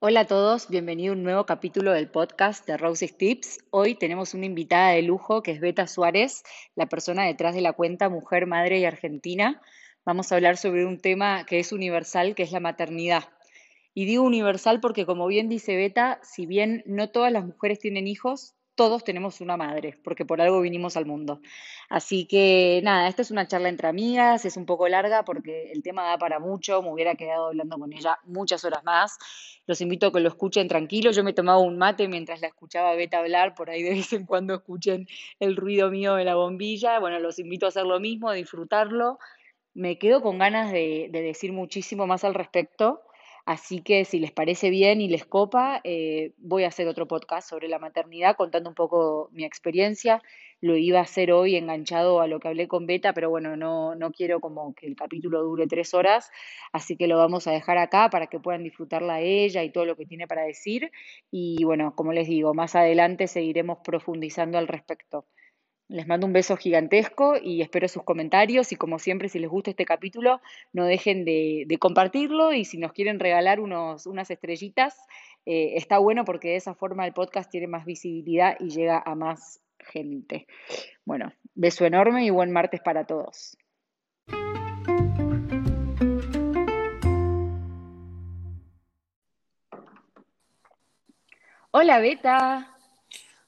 [0.00, 3.58] Hola a todos, bienvenido a un nuevo capítulo del podcast de Roses Tips.
[3.70, 6.44] Hoy tenemos una invitada de lujo que es Beta Suárez,
[6.76, 9.60] la persona detrás de la cuenta Mujer, Madre y Argentina.
[10.04, 13.24] Vamos a hablar sobre un tema que es universal, que es la maternidad.
[13.92, 18.06] Y digo universal porque, como bien dice Beta, si bien no todas las mujeres tienen
[18.06, 21.40] hijos, todos tenemos una madre, porque por algo vinimos al mundo.
[21.88, 25.82] Así que nada, esta es una charla entre amigas, es un poco larga porque el
[25.82, 29.18] tema da para mucho, me hubiera quedado hablando con ella muchas horas más.
[29.66, 32.94] Los invito a que lo escuchen tranquilo, yo me tomaba un mate mientras la escuchaba
[32.94, 35.08] Beta hablar, por ahí de vez en cuando escuchen
[35.40, 37.00] el ruido mío de la bombilla.
[37.00, 39.18] Bueno, los invito a hacer lo mismo, a disfrutarlo.
[39.74, 43.02] Me quedo con ganas de, de decir muchísimo más al respecto.
[43.48, 47.48] Así que si les parece bien y les copa, eh, voy a hacer otro podcast
[47.48, 50.22] sobre la maternidad contando un poco mi experiencia.
[50.60, 53.94] Lo iba a hacer hoy enganchado a lo que hablé con Beta, pero bueno, no,
[53.94, 56.30] no quiero como que el capítulo dure tres horas,
[56.74, 59.96] así que lo vamos a dejar acá para que puedan disfrutarla ella y todo lo
[59.96, 60.90] que tiene para decir.
[61.30, 65.24] Y bueno, como les digo, más adelante seguiremos profundizando al respecto.
[65.88, 69.70] Les mando un beso gigantesco y espero sus comentarios y como siempre, si les gusta
[69.70, 70.42] este capítulo,
[70.74, 74.98] no dejen de, compartirlo y si nos quieren regalar unos, unas estrellitas,
[75.46, 79.14] eh, está bueno porque de esa forma el podcast tiene más visibilidad y llega a
[79.14, 80.46] más gente.
[81.06, 83.56] Bueno, beso enorme y buen martes para todos.
[91.70, 92.76] Hola, Beta.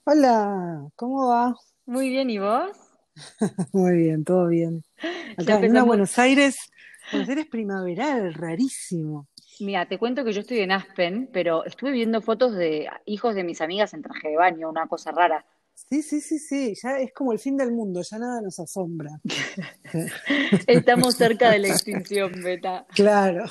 [0.05, 1.55] Hola, ¿cómo va?
[1.87, 2.77] Muy bien, ¿y vos?
[3.73, 4.83] Muy bien, todo bien.
[5.37, 6.71] Acá en Buenos Aires,
[7.13, 9.29] Buenos Aires primaveral, rarísimo.
[9.59, 13.45] Mira, te cuento que yo estoy en Aspen, pero estuve viendo fotos de hijos de
[13.45, 15.45] mis amigas en traje de baño, una cosa rara.
[15.75, 19.21] Sí, sí, sí, sí, ya es como el fin del mundo, ya nada nos asombra.
[20.67, 22.87] Estamos cerca de la extinción, Beta.
[22.95, 23.45] Claro.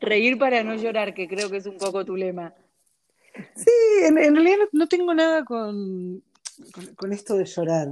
[0.00, 2.54] Reír para no llorar, que creo que es un poco tu lema.
[3.54, 3.70] Sí,
[4.02, 6.22] en, realidad no, tengo nada con,
[6.96, 7.88] con, esto de llorar.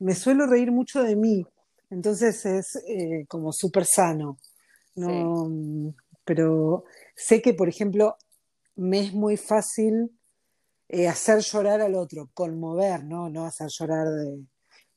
[0.00, 1.46] Me suelo reír mucho de mí,
[1.90, 4.38] entonces es eh, como súper sano.
[4.94, 6.84] No, Pero
[7.16, 8.16] sé que, por ejemplo,
[8.76, 10.10] me es muy fácil
[10.88, 13.30] eh, hacer llorar al otro, conmover, ¿no?
[13.30, 14.44] No hacer llorar de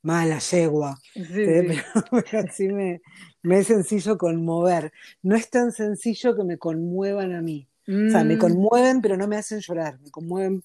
[0.02, 1.00] mala yegua.
[1.14, 1.74] Pero,
[2.50, 3.02] así me,
[3.42, 4.92] me, es sencillo conmover.
[5.24, 7.68] No es tan sencillo que me conmuevan a mí.
[7.88, 8.40] O sea, me mm.
[8.40, 10.64] conmueven, pero no me hacen llorar, me conmueven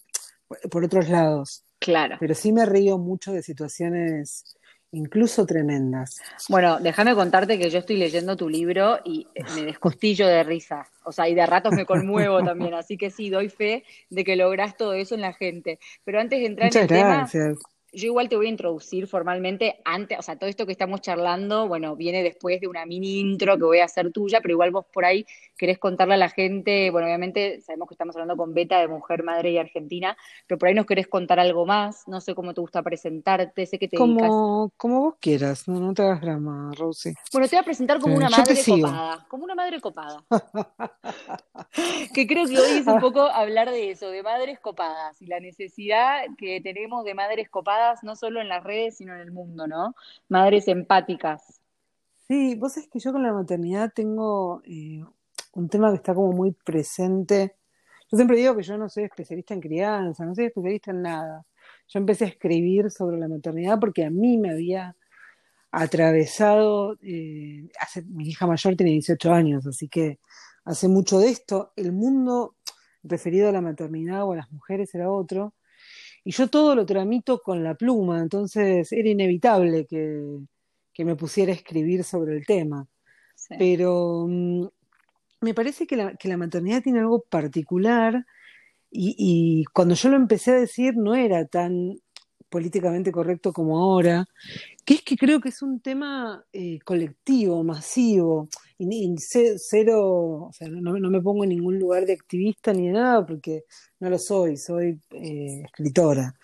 [0.71, 1.65] por otros lados.
[1.81, 2.17] Claro.
[2.21, 4.45] Pero sí me río mucho de situaciones
[4.93, 6.21] incluso tremendas.
[6.49, 10.87] Bueno, déjame contarte que yo estoy leyendo tu libro y me descostillo de risa.
[11.05, 12.75] O sea, y de ratos me conmuevo también.
[12.75, 15.79] Así que sí, doy fe de que logras todo eso en la gente.
[16.05, 17.59] Pero antes de entrar en el gracias
[17.93, 21.67] yo igual te voy a introducir formalmente antes, o sea, todo esto que estamos charlando,
[21.67, 24.87] bueno, viene después de una mini intro que voy a hacer tuya, pero igual vos
[24.93, 28.79] por ahí querés contarle a la gente, bueno, obviamente sabemos que estamos hablando con Beta
[28.79, 32.35] de Mujer, Madre y Argentina, pero por ahí nos querés contar algo más, no sé
[32.35, 36.21] cómo te gusta presentarte, sé que te como, Como vos quieras, no, no te hagas
[36.21, 37.13] drama, Rosy.
[37.33, 40.25] Bueno, te voy a presentar como una madre copada, como una madre copada.
[42.15, 45.41] que creo que hoy es un poco hablar de eso, de madres copadas y la
[45.41, 49.67] necesidad que tenemos de madres copadas no solo en las redes, sino en el mundo,
[49.67, 49.95] ¿no?
[50.29, 51.61] Madres empáticas.
[52.27, 55.03] Sí, vos sabés que yo con la maternidad tengo eh,
[55.55, 57.57] un tema que está como muy presente.
[58.11, 61.45] Yo siempre digo que yo no soy especialista en crianza, no soy especialista en nada.
[61.89, 64.97] Yo empecé a escribir sobre la maternidad porque a mí me había
[65.73, 67.69] atravesado, eh,
[68.07, 70.19] mi hija mayor tiene 18 años, así que
[70.65, 71.73] hace mucho de esto.
[71.77, 72.57] El mundo
[73.03, 75.55] referido a la maternidad o a las mujeres era otro
[76.25, 80.39] y yo todo lo tramito con la pluma, entonces era inevitable que,
[81.03, 82.87] me pusiera a escribir sobre el tema.
[83.59, 84.67] Pero mm,
[85.41, 88.27] me parece que la, que la, maternidad tiene algo particular
[88.91, 91.97] y, y, cuando yo lo empecé a decir no era tan
[92.51, 94.27] políticamente correcto como ahora,
[94.85, 98.49] que es que creo que es un tema eh, colectivo, masivo,
[98.83, 103.27] y, cero, o sea, no, me pongo en ningún lugar de activista ni de nada,
[103.27, 103.65] porque
[103.99, 106.35] no lo soy, soy eh, escritora,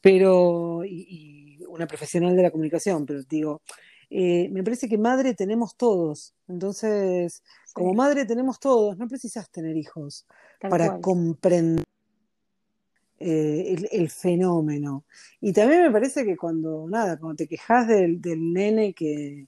[0.00, 3.62] pero, y, una profesional de la comunicación, pero digo,
[4.10, 9.76] eh, me parece que madre tenemos todos, entonces, como madre tenemos todos, no precisas tener
[9.76, 10.26] hijos
[10.60, 11.84] para comprender
[13.18, 15.06] eh, el, fenómeno.
[15.40, 18.20] Y también me parece que cuando, nada, cuando te quejas del,
[18.52, 19.46] nene que,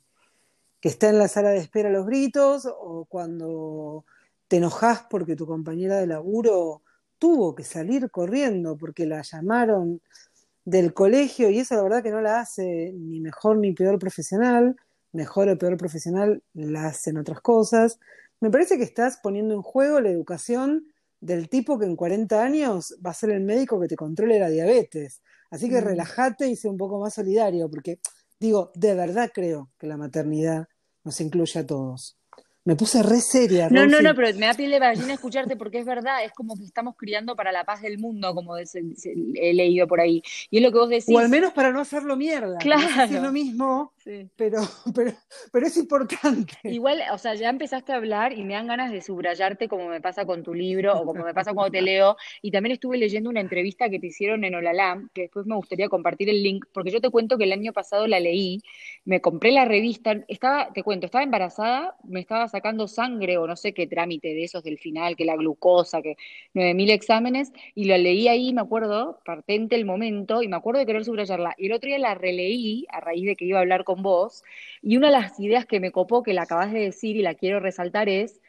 [0.80, 4.04] que, está en la sala de espera a los gritos, o cuando
[4.48, 6.82] te enojas porque tu compañera de laburo
[7.18, 10.00] tuvo que salir corriendo porque la llamaron
[10.64, 14.76] del colegio, y eso la verdad que no la hace ni mejor ni peor profesional,
[15.12, 17.98] mejor o peor profesional la hacen otras cosas.
[18.40, 20.86] Me parece que estás poniendo en juego la educación
[21.20, 24.50] del tipo que en 40 años va a ser el médico que te controle la
[24.50, 25.22] diabetes.
[25.50, 25.84] Así que Mm.
[25.84, 27.98] relájate y sé un poco más solidario, porque
[28.40, 30.68] digo, de verdad creo que la maternidad
[31.04, 32.16] nos incluye a todos.
[32.64, 35.78] Me puse re seria, No, no, no, pero me da piel de gallina escucharte porque
[35.78, 39.06] es verdad, es como que estamos criando para la paz del mundo, como es- es-
[39.06, 40.22] he leído por ahí.
[40.50, 41.14] Y es lo que vos decís.
[41.14, 42.58] O al menos para no hacerlo mierda.
[42.58, 43.22] que No sé si es Claro.
[43.22, 44.30] lo mismo, Sí.
[44.36, 44.56] pero,
[44.94, 45.12] pero,
[45.52, 46.54] pero es importante.
[46.64, 50.00] Igual, o sea, ya empezaste a hablar y me dan ganas de subrayarte como me
[50.00, 52.16] pasa con tu libro o como me pasa cuando te leo.
[52.40, 55.90] Y también estuve leyendo una entrevista que te hicieron en Olalam, que después me gustaría
[55.90, 58.62] compartir el link, porque yo te cuento que el año pasado la leí,
[59.04, 63.56] me compré la revista, estaba, te cuento, estaba embarazada, me estaba sacando sangre o no
[63.56, 66.16] sé qué trámite de esos del final, que la glucosa, que
[66.54, 70.86] 9000 exámenes, y la leí ahí, me acuerdo, partente el momento, y me acuerdo de
[70.86, 71.54] querer subrayarla.
[71.58, 74.42] Y el otro día la releí a raíz de que iba a hablar con vos,
[74.82, 77.34] y una de las ideas que me copó, que la acabas de decir y la
[77.34, 78.40] quiero resaltar es,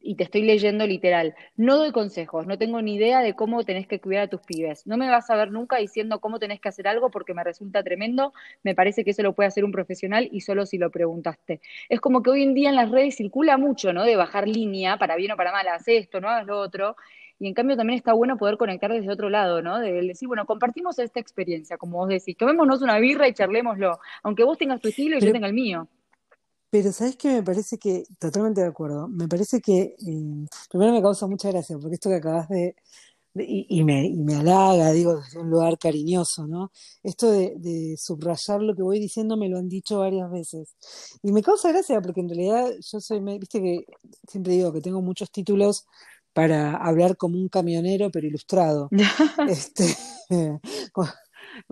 [0.00, 3.86] y te estoy leyendo literal, no doy consejos, no tengo ni idea de cómo tenés
[3.86, 4.86] que cuidar a tus pibes.
[4.86, 7.82] No me vas a ver nunca diciendo cómo tenés que hacer algo porque me resulta
[7.82, 8.32] tremendo,
[8.62, 11.60] me parece que eso lo puede hacer un profesional y solo si lo preguntaste.
[11.88, 14.04] Es como que hoy en día en las redes circula mucho, ¿no?
[14.04, 16.96] De bajar línea, para bien o para mal, haz esto, no hagas lo otro.
[17.40, 19.78] Y en cambio también está bueno poder conectar desde otro lado, ¿no?
[19.78, 24.44] De decir, bueno, compartimos esta experiencia, como vos decís, tomémonos una birra y charlémoslo, aunque
[24.44, 25.88] vos tengas tu estilo y yo tenga el mío.
[26.70, 27.28] pero ¿sabes qué?
[27.34, 31.78] Me parece que, totalmente de acuerdo, me parece que, eh, primero me causa mucha gracia,
[31.78, 32.76] porque esto que acabas de,
[33.34, 36.72] de- y, y me, y me halaga, digo, desde un lugar cariñoso, ¿no?
[37.02, 40.76] Esto de, de subrayar lo que voy diciendo me lo han dicho varias veces.
[41.22, 43.86] Y me causa gracia porque en realidad yo soy, me- viste que
[44.28, 45.86] siempre digo que tengo muchos títulos
[46.38, 48.88] para hablar como un camionero, pero ilustrado.
[49.48, 49.84] Este,
[50.92, 51.06] con,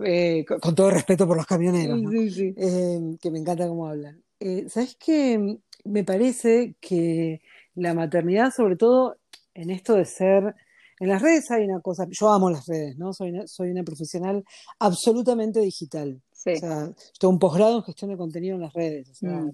[0.03, 2.11] eh, con- todo respeto por los camioneros, ¿no?
[2.11, 2.53] Sí, sí.
[2.57, 4.21] Eh, que me encanta cómo hablan.
[4.41, 5.57] Eh, ¿sabes qué?
[5.85, 7.39] Me parece que
[7.75, 9.15] la maternidad, sobre todo
[9.53, 10.53] en esto de ser,
[10.99, 13.13] en las redes hay una cosa, yo amo las redes, ¿no?
[13.13, 14.43] Soy una, soy una profesional
[14.79, 16.21] absolutamente digital.
[16.29, 16.57] O Sí.
[16.57, 19.09] sea, yo tengo un posgrado en gestión de contenido en las redes.
[19.11, 19.51] O sea, Mm.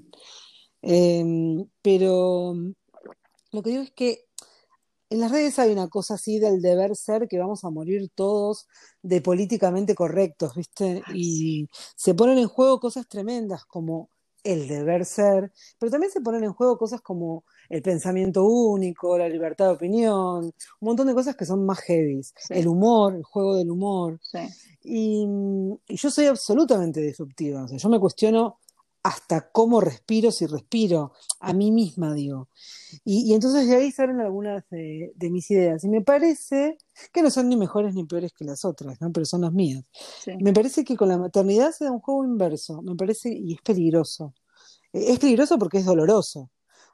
[0.82, 2.56] eh, pero
[3.52, 4.26] lo que digo es que
[5.14, 8.68] en las redes hay una cosa así del deber ser que vamos a morir todos
[9.04, 11.04] de políticamente correctos, ¿viste?
[11.06, 11.62] Ay, sí.
[11.66, 14.10] Y se ponen en juego cosas tremendas como
[14.44, 19.30] el deber ser, pero también se ponen en juego cosas como el pensamiento único, la
[19.30, 23.56] libertad de opinión, un montón de cosas que son más heavies, el humor, el juego
[23.56, 24.20] del humor.
[24.22, 24.40] sí.
[24.86, 25.26] Y,
[25.88, 28.60] y yo soy absolutamente disruptiva, o sea, yo me cuestiono
[29.04, 32.50] hasta cómo respiro, si respiro, a mí misma, digo.
[33.04, 35.84] Y, y entonces de ahí salen algunas de, de mis ideas.
[35.84, 36.78] Y me parece
[37.12, 39.12] que no son ni mejores ni peores que las otras, ¿no?
[39.12, 39.84] Pero son las mías.
[40.20, 40.32] Sí.
[40.40, 43.62] Me parece que con la maternidad se da un juego inverso, me parece, y es
[43.62, 44.34] peligroso.
[44.94, 46.50] Eh, Es peligroso porque es doloroso.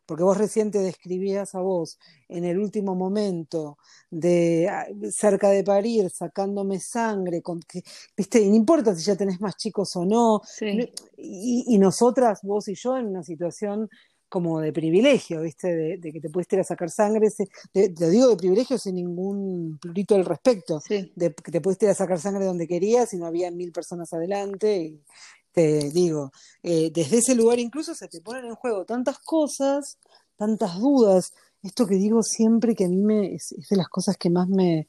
[0.09, 3.77] Porque vos recién te describías a vos en el último momento
[4.09, 7.83] de ah, cerca de parir, sacándome sangre, con que,
[8.17, 10.91] viste, y no importa si ya tenés más chicos o no, Sí.
[11.15, 13.87] y, y nosotras, vos y yo, en una situación
[14.29, 15.75] como de privilegio, ¿viste?
[15.75, 17.27] De, de que te puedes ir a sacar sangre,
[17.73, 21.11] te digo de privilegio sin ningún plurito al respecto, Sí.
[21.15, 24.11] de que te puedes ir a sacar sangre donde querías y no había mil personas
[24.13, 25.03] adelante, y
[25.51, 26.31] te digo,
[26.63, 29.97] eh, desde ese lugar incluso se te ponen en juego tantas cosas,
[30.37, 31.33] tantas dudas,
[31.63, 34.47] esto que digo siempre que a mí me, es, es de las cosas que más
[34.47, 34.87] me,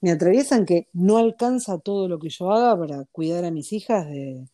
[0.00, 4.06] me atraviesan, que no alcanza todo lo que yo haga para cuidar a mis hijas
[4.06, 4.48] de,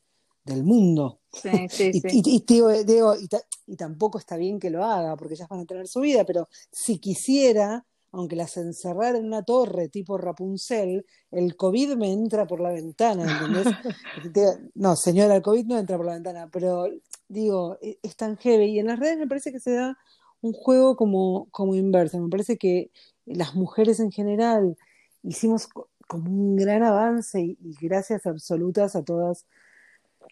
[0.45, 1.21] del mundo.
[1.33, 2.09] Sí, sí, Y, sí.
[2.11, 5.35] y- y te digo, digo, y, ta- y tampoco está bien que lo haga, porque
[5.35, 9.89] ellas van a tener su vida, pero si quisiera, aunque las encerrara en una torre
[9.89, 13.67] tipo Rapunzel, el COVID me entra por la ventana, ¿entendés?
[14.33, 16.87] Te- No, señora, el COVID no entra por la ventana, pero
[17.29, 18.67] digo, e- es tan heavy.
[18.67, 19.99] Y en las redes me parece que se da
[20.41, 22.19] un juego como, como inverso.
[22.21, 22.91] Me parece que
[23.27, 24.77] las mujeres en general
[25.23, 29.47] hicimos co- como un gran avance y, y gracias absolutas a todas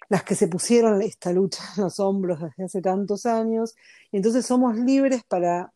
[0.09, 3.75] las que se pusieron esta lucha en los hombros desde hace tantos años,
[4.11, 5.73] y entonces somos libres para,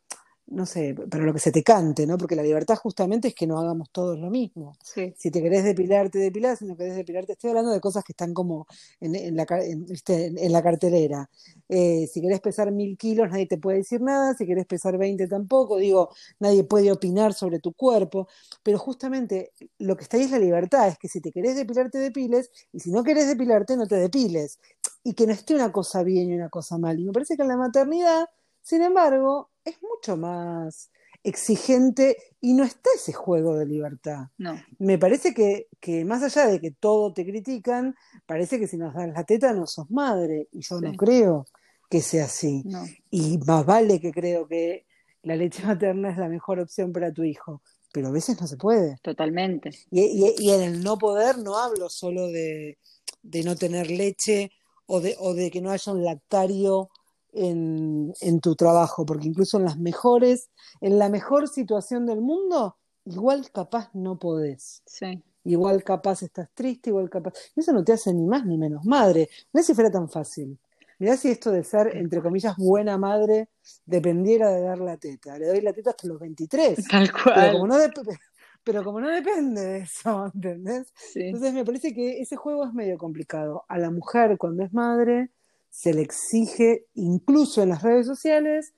[0.49, 2.17] no sé, para lo que se te cante, ¿no?
[2.19, 4.77] Porque la libertad justamente es que no hagamos todos lo mismo.
[4.83, 5.13] Sí.
[5.17, 8.05] Si te querés depilar, te depilás, si no querés depilar, te estoy hablando de cosas
[8.05, 8.67] que están como
[9.01, 11.29] en, en la, en, en- la cartelera.
[11.69, 15.27] Eh, si querés pesar mil kilos, nadie te puede decir nada, si querés pesar 20
[15.27, 18.29] tampoco, digo, nadie puede opinar sobre tu cuerpo,
[18.63, 21.91] pero justamente lo que está ahí es la libertad, es que si te querés depilar,
[21.91, 24.59] te depiles, y si no querés depilarte, no te depiles.
[25.03, 26.99] Y que no esté una cosa bien y una cosa mal.
[26.99, 28.27] Y me parece que en la maternidad,
[28.63, 30.91] sin embargo, es mucho más
[31.23, 34.29] exigente y no está ese juego de libertad.
[34.39, 34.61] No.
[34.79, 37.95] Me parece que, que más allá de que todo te critican,
[38.27, 40.49] parece que si nos dan la teta no sos madre.
[40.53, 41.45] Y yo no creo
[41.91, 42.63] que sea así.
[42.65, 42.85] No.
[43.11, 44.87] Y más vale que creo que
[45.23, 47.61] la leche materna es la mejor opción para tu hijo.
[47.93, 48.97] pero a veces no se puede.
[49.03, 49.71] Totalmente.
[49.91, 52.79] Y, y- y en el no poder no hablo solo de,
[53.23, 54.51] de no tener leche
[54.87, 56.91] o de, o de que no haya un lactario
[57.37, 60.51] en, en tu trabajo, porque incluso en las mejores,
[60.81, 64.83] en la mejor situación del mundo, igual capaz no podés.
[64.87, 65.23] Sí.
[65.45, 67.35] Igual capaz estás triste, igual capaz.
[67.55, 69.29] Y eso no te hace ni más ni menos madre.
[69.53, 70.59] Mirá si fuera tan fácil.
[70.99, 73.51] Mirá si esto de ser, entre comillas, buena madre
[73.85, 75.39] dependiera de dar la teta.
[75.39, 76.79] Le doy la teta hasta los 23.
[76.89, 77.69] Tal Pero como cual.
[77.69, 78.19] no, dep-
[78.65, 80.93] pero como no depende de eso, ¿entendés?
[80.97, 81.21] Sí.
[81.23, 83.65] Entonces me parece que ese juego es medio complicado.
[83.69, 85.31] A la mujer cuando es madre
[85.77, 88.73] se le exige, incluso en las redes sociales,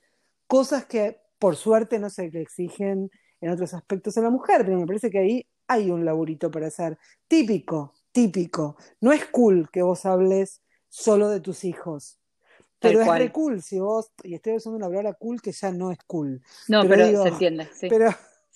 [0.47, 4.77] cosas que por suerte no se le exigen en otros aspectos a la mujer, pero
[4.77, 6.97] me parece que ahí hay un laburito para hacer.
[7.25, 8.75] Típico, típico.
[8.99, 12.19] No es cool que vos hables solo de tus hijos.
[12.79, 15.91] Pero es re cool si vos, y estoy usando una palabra cool que ya no
[15.91, 16.41] es cool.
[16.67, 17.87] No, Pero pero digo, se entiende, sí.
[17.89, 18.09] Pero,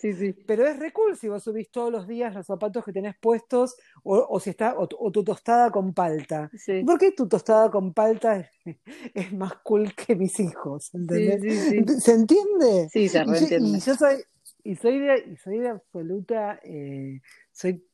[0.04, 0.34] Sí, sí.
[0.46, 3.78] pero es re cool si vos subís todos los días los zapatos que tenés puestos
[4.04, 6.52] o, o si está, o, tu- o tu tostada con palta.
[6.54, 6.84] Sí.
[6.84, 8.50] ¿Por qué tu tostada con palta es,
[9.14, 10.94] es más cool que mis hijos?
[10.94, 12.04] ¿Entendés?
[12.04, 12.90] ¿Se entiende?
[12.92, 13.78] Sí, se Y reentiende.
[13.78, 14.16] y yo soy,
[14.66, 17.22] y soy de, y soy de absoluta, eh,
[17.54, 17.86] soy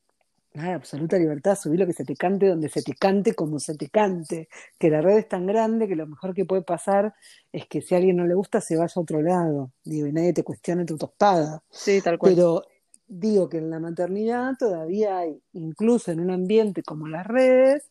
[0.54, 3.76] nada, absoluta libertad, subir lo que se te cante donde se te cante, como se
[3.76, 7.14] te cante, que la red es tan grande que lo mejor que puede pasar
[7.52, 10.12] es que si a alguien no le gusta se vaya a otro lado, digo, y
[10.12, 11.62] nadie te cuestione tu tostada.
[11.70, 12.34] Sí, tal cual.
[12.34, 12.62] Pero
[13.06, 17.90] digo que en la maternidad todavía hay, incluso en un ambiente como las redes,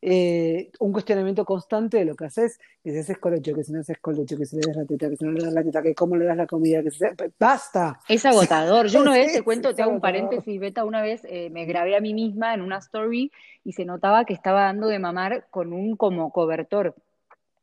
[0.00, 3.80] eh, un cuestionamiento constante de lo que haces, que si haces colecho, que si no
[3.80, 5.82] haces colecho, que si le das la teta, que si no le das la teta,
[5.82, 7.04] que cómo le das la comida, que si...
[7.38, 7.98] ¡Basta!
[8.08, 8.86] Es agotador.
[8.86, 11.96] Yo una vez, te cuento, te hago un paréntesis, Beta, una vez eh, me grabé
[11.96, 13.32] a mí misma en una story
[13.64, 16.94] y se notaba que estaba dando de mamar con un como cobertor.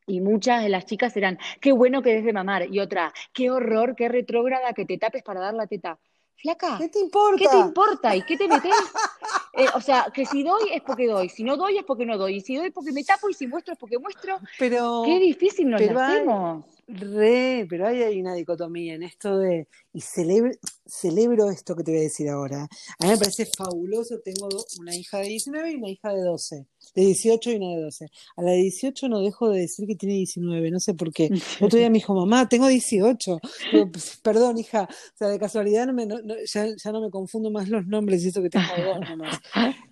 [0.08, 2.68] Y muchas de las chicas eran, qué bueno que des de mamar.
[2.72, 5.98] Y otra, qué horror, qué retrógrada que te tapes para dar la teta.
[6.42, 7.58] Flaca, ¿Qué te ¿qué te importa?
[7.60, 8.16] importa?
[8.16, 8.72] ¿Y qué te metes?
[9.58, 12.18] Eh, o sea, que si doy es porque doy, si no doy es porque no
[12.18, 14.38] doy, y si doy es porque me tapo, y si muestro es porque muestro.
[14.60, 16.66] Pero, Qué difícil nos pero hay, hacemos.
[16.88, 20.52] re, pero ahí hay una dicotomía en esto de, y celebro,
[20.86, 22.64] celebro esto que te voy a decir ahora.
[23.00, 24.50] A mí me parece fabuloso, tengo
[24.82, 28.08] una hija de 19 y una hija de 12, de 18 y una de 12.
[28.38, 31.26] A la de 18 no dejo de decir que tiene 19, no sé por qué.
[31.26, 33.40] El otro día me dijo, mamá, tengo 18.
[33.72, 37.02] Digo, "Pues, perdón, hija, o sea, de casualidad no me, no- no- ya, ya no
[37.02, 39.40] me confundo más los nombres y eso que tengo dos nomás.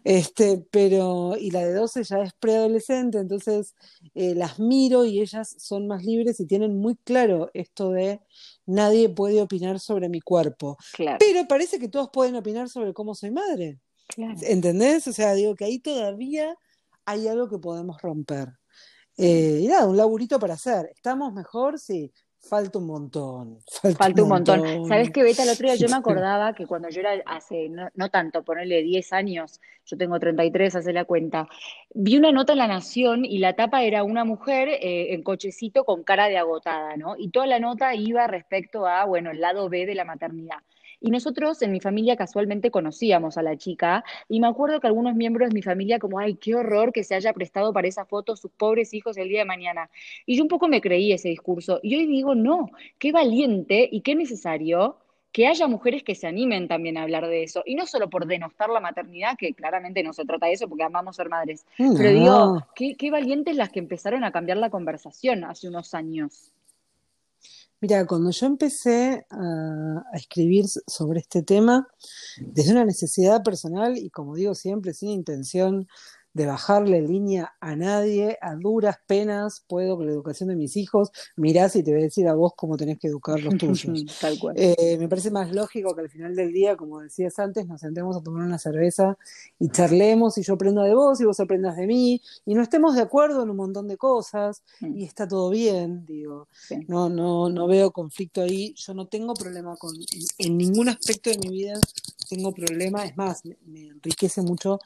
[0.03, 3.73] Este, pero, y la de 12 ya es preadolescente, entonces
[4.15, 8.19] eh, las miro y ellas son más libres y tienen muy claro esto de
[8.65, 10.77] nadie puede opinar sobre mi cuerpo.
[10.93, 13.79] Claro, Pero parece que todos pueden opinar sobre cómo soy madre.
[14.07, 14.35] claro.
[14.43, 15.07] ¿Entendés?
[15.07, 16.55] O sea, digo que ahí todavía
[17.05, 18.49] hay algo que podemos romper.
[19.17, 20.89] Eh, y nada, un laburito para hacer.
[20.95, 21.77] ¿Estamos mejor?
[21.79, 22.11] Sí.
[22.39, 23.59] Falta un montón.
[23.81, 24.59] Falta, Falta un montón.
[24.59, 24.87] montón.
[24.89, 25.43] ¿Sabes qué, Beta?
[25.43, 28.81] El otro día yo me acordaba que cuando yo era hace, no, no tanto, ponerle
[28.81, 31.47] 10 años, yo tengo 33, hace la cuenta,
[31.93, 35.85] vi una nota en La Nación y la tapa era una mujer eh, en cochecito
[35.85, 37.15] con cara de agotada, ¿no?
[37.17, 40.57] Y toda la nota iba respecto a, bueno, el lado B de la maternidad.
[41.03, 45.15] Y nosotros en mi familia casualmente conocíamos a la chica y me acuerdo que algunos
[45.15, 48.37] miembros de mi familia como, ay, qué horror que se haya prestado para esa foto
[48.37, 49.89] sus pobres hijos el día de mañana.
[50.25, 51.81] Y yo un poco me creí ese discurso.
[51.83, 54.95] Y hoy digo, no, qué valiente y qué necesario
[55.33, 57.63] que haya mujeres que se animen también a hablar de eso.
[57.65, 60.83] Y no solo por denostar la maternidad, que claramente no se trata de eso porque
[60.83, 61.65] amamos ser madres.
[61.75, 66.53] Pero digo, qué valientes las que empezaron a cambiar la conversación hace unos años.
[67.83, 71.85] Mira, cuando yo empecé a, a escribir sobre este tema,
[72.39, 75.89] desde una necesidad personal y como digo siempre, sin intención
[76.33, 81.11] de bajarle línea a nadie, a duras penas puedo con la educación de mis hijos,
[81.35, 84.03] mirá si te voy a decir a vos cómo tenés que educar los tuyos.
[84.21, 84.55] Tal cual.
[84.57, 88.17] Eh, me parece más lógico que al final del día, como decías antes, nos sentemos
[88.17, 89.17] a tomar una cerveza
[89.59, 92.95] y charlemos y yo aprenda de vos y vos aprendas de mí y no estemos
[92.95, 96.47] de acuerdo en un montón de cosas Mm, y está todo bien, digo.
[96.51, 96.75] sí.
[96.87, 98.73] No, no, no veo conflicto ahí.
[98.75, 101.79] Yo no tengo problema con, en, en ningún aspecto de mi vida
[102.29, 103.05] tengo problema.
[103.05, 104.79] Es más, me, me enriquece mucho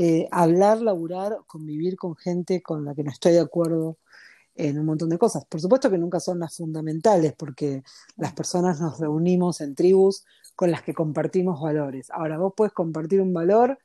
[0.00, 3.98] eh, hablar, laburar, convivir con gente con la que no estoy de acuerdo
[4.54, 5.44] en un montón de cosas.
[5.44, 7.82] Por supuesto que nunca son las fundamentales, porque
[8.16, 10.24] las personas nos reunimos en tribus
[10.54, 12.10] con las que compartimos valores.
[12.10, 13.76] Ahora, vos puedes compartir un valor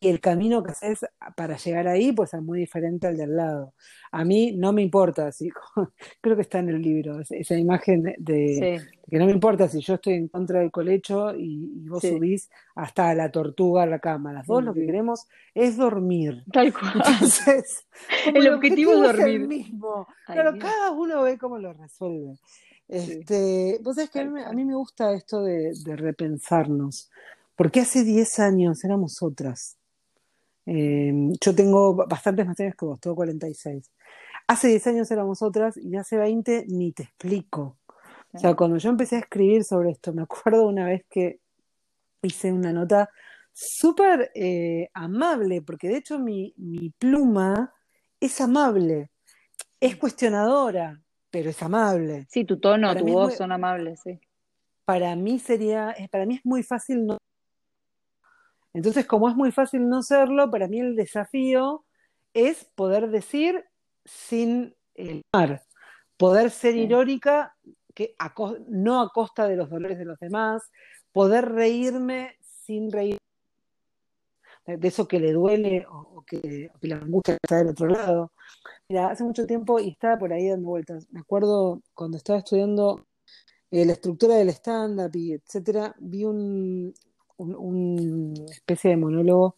[0.00, 1.00] y el camino que haces
[1.36, 3.74] para llegar ahí puede ser muy diferente al del lado.
[4.12, 5.50] A mí no me importa, si,
[6.22, 9.80] creo que está en el libro, esa- imagen de, Sí, que no me importa si
[9.82, 12.08] yo estoy en contra del colecho y, y vos sí.
[12.16, 14.32] subís hasta la tortuga a la cama.
[14.32, 16.44] Las dos lo que queremos es dormir.
[16.50, 16.92] Tal cual.
[16.94, 17.86] Entonces,
[18.34, 19.46] El objetivo es el dormir.
[19.48, 20.06] mismo.
[20.26, 20.64] Ay, Claro, Dios.
[20.64, 22.36] cada uno ve cómo lo resuelve.
[22.88, 27.10] Este, vos sabés que a mí, me- a mí me gusta esto de, de repensarnos,
[27.54, 29.76] porque hace 10 años éramos otras.
[30.66, 33.90] Eh, yo tengo bastantes más años que vos, tengo 46.
[34.46, 37.78] Hace 10 años éramos otras y hace 20 ni te explico.
[38.32, 41.40] O sea, cuando yo empecé a escribir sobre esto, me acuerdo una vez que
[42.22, 43.10] hice una nota
[43.52, 47.74] súper eh, amable, porque de hecho mi, mi pluma
[48.20, 49.10] es amable,
[49.80, 52.26] es cuestionadora, pero es amable.
[52.30, 54.20] Sí, tu tono, Para tu voz muy- son amables, sí.
[54.84, 57.18] Para mí sería, para mí es muy fácil no.
[58.72, 61.84] Entonces, como es muy fácil no serlo, para mí el desafío
[62.34, 63.64] es poder decir
[64.04, 65.62] sin el mar,
[66.16, 66.80] poder ser Sí.
[66.80, 67.56] irónica,
[67.94, 68.32] que a
[68.68, 70.70] no a costa de los dolores de los demás,
[71.12, 73.18] poder reírme sin reír
[74.66, 77.88] de eso que le duele o, o que, o que la angustia está del otro
[77.88, 78.32] lado.
[78.88, 81.08] Mira, hace mucho tiempo y estaba por ahí dando vueltas.
[81.10, 83.06] Me acuerdo cuando estaba estudiando
[83.70, 86.94] eh, la estructura del stand-up y etcétera, vi un,
[87.40, 89.56] un- una especie de monólogo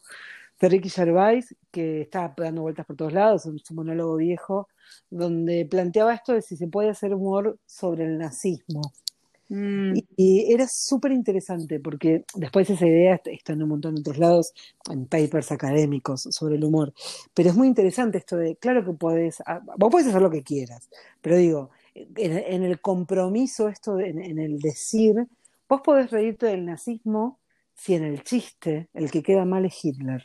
[0.61, 4.69] de Ricky Gervais que estaba dando vueltas por todos lados, un, un monólogo viejo,
[5.11, 8.83] donde planteaba esto de si se puede hacer humor sobre el nazismo.
[9.49, 13.95] Mm, Y, y era súper interesante porque después esa idea est- está en un montón
[13.95, 14.53] de otros lados,
[14.91, 16.93] en papers académicos sobre el humor.
[17.35, 20.43] Pero es muy interesante esto de, claro que podés, ah, vos podés hacer lo que
[20.43, 20.89] quieras,
[21.21, 25.15] pero digo, en, en el compromiso, esto de- en, en el decir,
[25.69, 27.39] vos podés reírte del nazismo
[27.83, 30.25] si en el chiste el que queda mal es Hitler.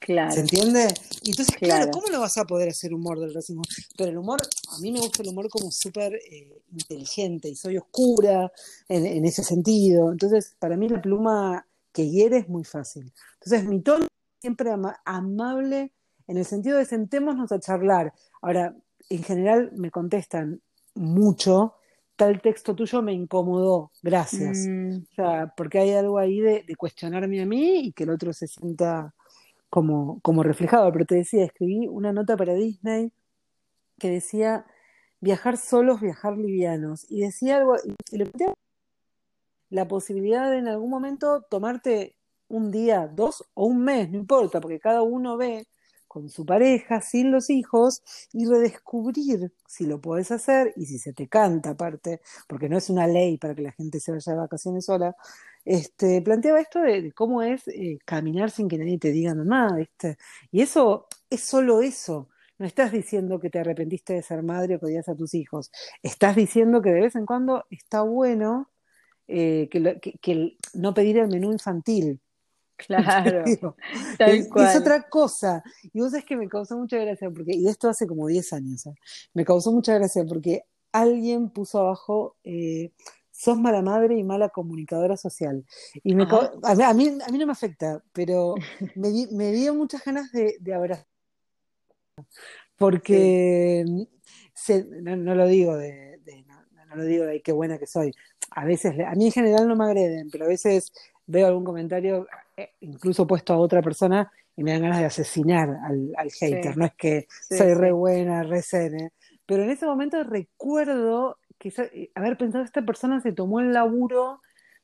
[0.00, 0.88] claro, ¿Se entiende?
[1.24, 1.90] Entonces, claro, Claro.
[1.92, 3.62] ¿cómo no vas a poder hacer humor del racismo?
[3.96, 4.40] Pero el humor,
[4.76, 8.50] a mí me gusta el humor como súper eh, inteligente y soy oscura
[8.88, 10.10] en, en ese sentido.
[10.10, 13.12] Entonces, para mí la pluma que hiere es muy fácil.
[13.34, 15.92] Entonces, mi tono es siempre ama- amable
[16.26, 18.12] en el sentido de sentémonos a charlar.
[18.42, 18.74] Ahora,
[19.08, 20.60] en general me contestan
[20.94, 21.74] mucho,
[22.18, 24.66] tal texto tuyo me incomodó, gracias.
[24.68, 28.10] Mm, O sea, porque hay algo ahí de, de cuestionarme a mí y que el
[28.10, 29.14] otro se sienta
[29.70, 30.92] como, como reflejado.
[30.92, 33.12] Pero te decía, escribí una nota para Disney
[34.00, 34.66] que decía
[35.20, 37.06] viajar solos, viajar livianos.
[37.08, 38.54] Y decía algo, y le planteaba
[39.70, 42.16] la posibilidad de en algún momento tomarte
[42.48, 45.68] un día, dos o un mes, no importa, porque cada uno ve
[46.08, 51.12] con su pareja, sin los hijos, y redescubrir si lo podés hacer y si se
[51.12, 54.38] te canta aparte, porque no es una ley para que la gente se vaya de
[54.38, 55.14] vacaciones sola,
[55.64, 59.76] este, planteaba esto de, cómo es eh, caminar sin que nadie te diga nada.
[60.50, 62.28] Y eso es solo eso.
[62.58, 65.70] No estás diciendo que te arrepentiste de ser madre o que odias a tus hijos.
[66.02, 68.68] Estás diciendo que de vez en cuando está bueno
[69.28, 72.20] eh, que, que- no pedir el menú infantil.
[72.86, 73.44] Claro,
[74.18, 75.62] tal es, otra cosa.
[75.92, 78.86] Y vos sabés que me causó mucha gracia, porque, y esto hace como 10 años,
[78.86, 78.94] ¿eh?
[79.34, 80.62] me causó mucha gracia porque
[80.92, 82.92] alguien puso abajo, eh,
[83.30, 85.64] sos mala madre y mala comunicadora social.
[86.02, 86.24] Y me,
[86.64, 86.94] a, mí, a
[87.30, 88.54] mí no me afecta, pero
[88.96, 91.06] me, di- me dio muchas ganas de, de abrazar,
[92.16, 93.84] Sí, porque
[94.54, 96.54] se- no, no lo digo de, de- no,
[96.86, 98.12] no lo digo de "Ay, qué buena que soy.
[98.50, 100.92] A veces, a mí en general no me agreden, pero a veces
[101.26, 102.26] veo algún comentario,
[102.80, 106.76] incluso puesto a otra persona, y me dan ganas de asesinar al, al hater.
[106.76, 109.10] sí, No es que sí, soy re buena, re zen,
[109.46, 113.72] pero en ese momento recuerdo que esa- eh, haber pensado, esta persona se tomó el
[113.72, 114.40] laburo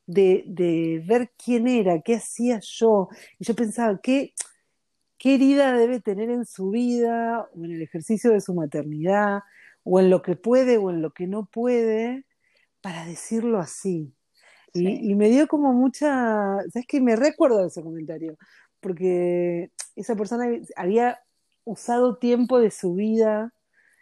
[0.07, 3.09] de, de ver quién era, qué hacía yo.
[3.39, 4.33] Y yo pensaba, ¿qué,
[5.19, 9.41] qué herida debe tener en su vida, o en el ejercicio de su maternidad,
[9.85, 12.27] o en lo que puede o en lo que no puede,
[12.83, 14.15] para decirlo así.
[14.75, 16.09] Y, me dio como mucha,
[16.73, 17.01] ¿sabes qué?
[17.01, 18.37] Me recuerdo de ese comentario,
[18.81, 21.21] porque esa persona había
[21.65, 23.55] usado tiempo de su vida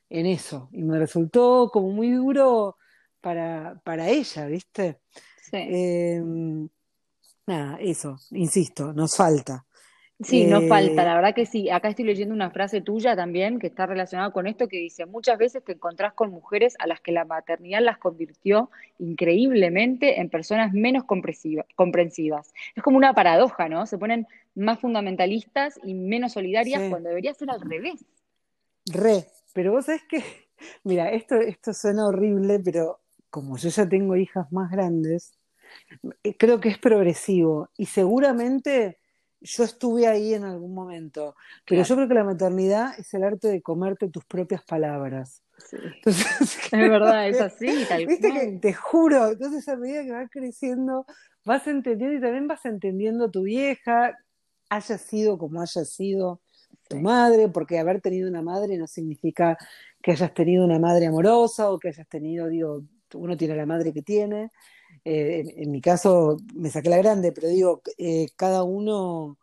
[0.08, 2.76] en eso, y me resultó como muy duro
[3.20, 5.00] para, para ella, ¿viste?
[5.42, 5.56] sí.
[5.56, 6.22] Eh,
[7.46, 9.66] nada, eso, insisto, nos falta.
[10.24, 11.68] Sí, no falta, Eh, la verdad que sí.
[11.70, 15.38] Acá estoy leyendo una frase tuya también que está relacionada con esto que dice, muchas
[15.38, 20.72] veces te encontrás con mujeres a las que la maternidad las convirtió increíblemente en personas
[20.72, 22.52] menos comprensiva- comprensivas.
[22.76, 23.86] Es como una paradoja, ¿no?
[23.86, 26.90] Se ponen más fundamentalistas y menos solidarias sí.
[26.90, 28.04] cuando debería ser al revés.
[28.86, 30.22] Re, pero vos sabés que,
[30.84, 35.32] mira, esto, esto suena horrible, pero como yo ya tengo hijas más grandes,
[36.24, 38.98] eh, creo que es progresivo y seguramente
[39.42, 41.34] yo estuve ahí en algún momento,
[41.66, 45.42] pero yo creo que la maternidad es el arte de comerte tus propias palabras.
[45.58, 45.76] sí.
[45.82, 50.30] Entonces, Es verdad, es así, tal viste que te juro, entonces a medida que vas
[50.30, 51.06] creciendo,
[51.44, 54.16] vas entendiendo y también vas entendiendo tu vieja,
[54.70, 56.40] haya sido como haya sido
[56.88, 59.58] tu madre, porque haber tenido una madre no significa
[60.02, 62.82] que hayas tenido una madre amorosa o que hayas tenido, digo,
[63.14, 64.50] uno tiene la madre que tiene.
[65.04, 69.38] Eh, en, mi caso me saqué la grande, pero digo, eh, cada uno,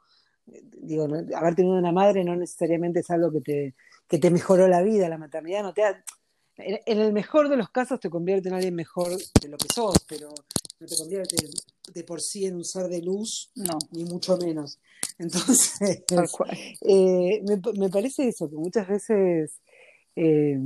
[0.45, 3.75] digo, haber tenido una madre no necesariamente es algo que te,
[4.07, 5.83] que te mejoró la vida, la maternidad no te
[6.57, 9.09] en, el mejor de los casos te convierte en alguien mejor
[9.41, 10.29] de lo que sos, pero
[10.79, 11.37] no te convierte
[11.93, 13.77] de por sí en un ser de luz, no.
[13.91, 14.79] ni mucho menos.
[15.17, 16.03] Entonces,
[16.81, 19.59] eh, me, me, parece eso, que muchas veces
[20.15, 20.57] eh,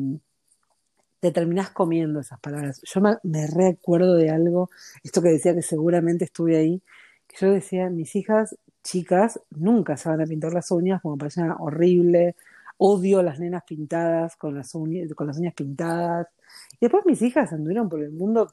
[1.24, 2.82] te terminás comiendo esas palabras.
[2.84, 4.70] Yo me, recuerdo de algo,
[5.04, 6.84] esto que decía que seguramente estuve ahí,
[7.26, 11.20] que yo decía, mis hijas chicas nunca se van a pintar las uñas, como me
[11.22, 12.36] parecía horrible,
[12.76, 16.28] odio las nenas pintadas con las, uñas, con las uñas pintadas.
[16.74, 18.50] Y después mis hijas anduvieron por el mundo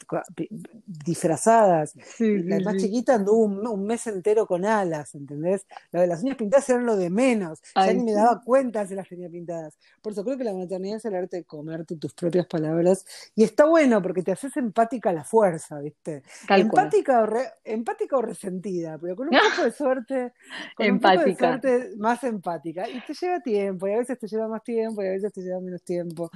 [0.86, 1.94] disfrazadas.
[2.18, 5.66] la más chiquita anduvo un, mes entero con alas, ¿entendés?
[5.90, 7.60] Lo de las uñas pintadas eran lo de menos.
[7.74, 9.76] ya ni me daba cuenta si las tenía pintadas.
[10.00, 13.04] Por eso creo que la maternidad es el arte de comerte tus propias palabras.
[13.34, 16.22] Y está bueno porque te haces empática a la fuerza, ¿viste?
[16.48, 17.28] empática o,
[17.64, 20.32] empática o resentida, pero con un poco de suerte,
[20.76, 21.24] con empática.
[21.24, 22.88] Un poco de suerte más empática.
[22.88, 25.42] Y te lleva tiempo, y a veces te lleva más tiempo, y a veces te
[25.42, 26.30] lleva menos tiempo.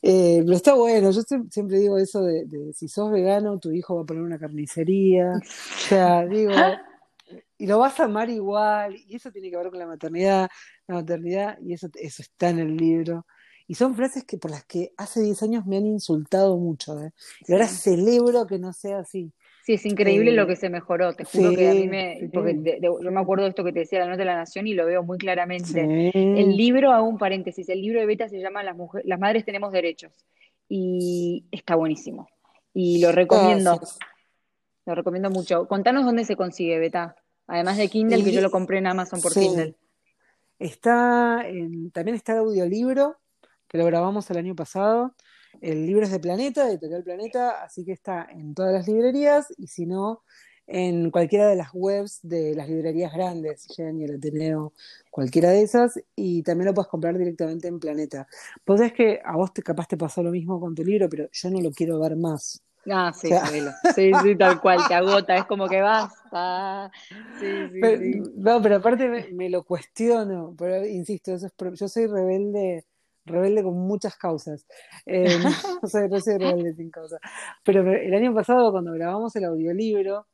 [0.00, 4.02] Eh, pero está bueno yo siempre digo eso de, si sos vegano, tu hijo va
[4.02, 5.32] a poner una carnicería.
[5.34, 6.52] O sea, digo,
[7.58, 10.48] y lo vas a amar igual, y eso tiene que ver con la maternidad,
[10.86, 13.26] la maternidad, y eso, eso está en el libro.
[13.66, 17.12] Y son frases que por las que hace 10 años me han insultado mucho, ¿eh?
[17.46, 19.32] y ahora celebro que no sea así.
[19.64, 21.14] Sí, es increíble lo que se mejoró.
[21.14, 22.28] Te juro que a mí me.
[22.32, 24.74] Porque yo me acuerdo de esto que te decía la nota de la Nación y
[24.74, 26.10] lo veo muy claramente.
[26.12, 29.44] El libro, hago un paréntesis, el libro de Beta se llama Las, mujeres, Las Madres
[29.44, 30.12] Tenemos Derechos
[30.74, 32.30] y está buenísimo.
[32.72, 33.78] Y lo recomiendo.
[34.86, 35.68] Lo recomiendo mucho.
[35.68, 37.14] Contanos dónde se consigue, Beta.
[37.46, 39.76] Además de Kindle, que yo lo compré en Amazon por Kindle.
[40.58, 43.18] Está en, también está el audiolibro,
[43.68, 45.14] que lo grabamos el año pasado.
[45.60, 49.52] El libro es de Planeta, de Editorial Planeta, así que está en todas las librerías
[49.58, 50.22] y si no,
[50.74, 54.72] en cualquiera de las webs de las librerías grandes, Jenny, el Ateneo,
[55.10, 58.26] cualquiera de esas, y también lo puedes comprar directamente en Planeta.
[58.64, 61.28] Pues es que a vos te, capaz te pasó lo mismo con tu libro, pero
[61.30, 62.62] yo no lo quiero ver más.
[62.90, 63.28] Ah, sí,
[63.94, 66.90] sí, sí, tal cual, te agota, es como que basta.
[67.38, 72.86] Sí, sí, No, pero aparte me, lo cuestiono, pero insisto, eso es, yo soy rebelde
[73.24, 74.66] rebelde con muchas causas.
[75.06, 77.18] Eh, no, soy, no soy rebelde sin causa.
[77.62, 80.26] Pero el año pasado, cuando grabamos el audiolibro,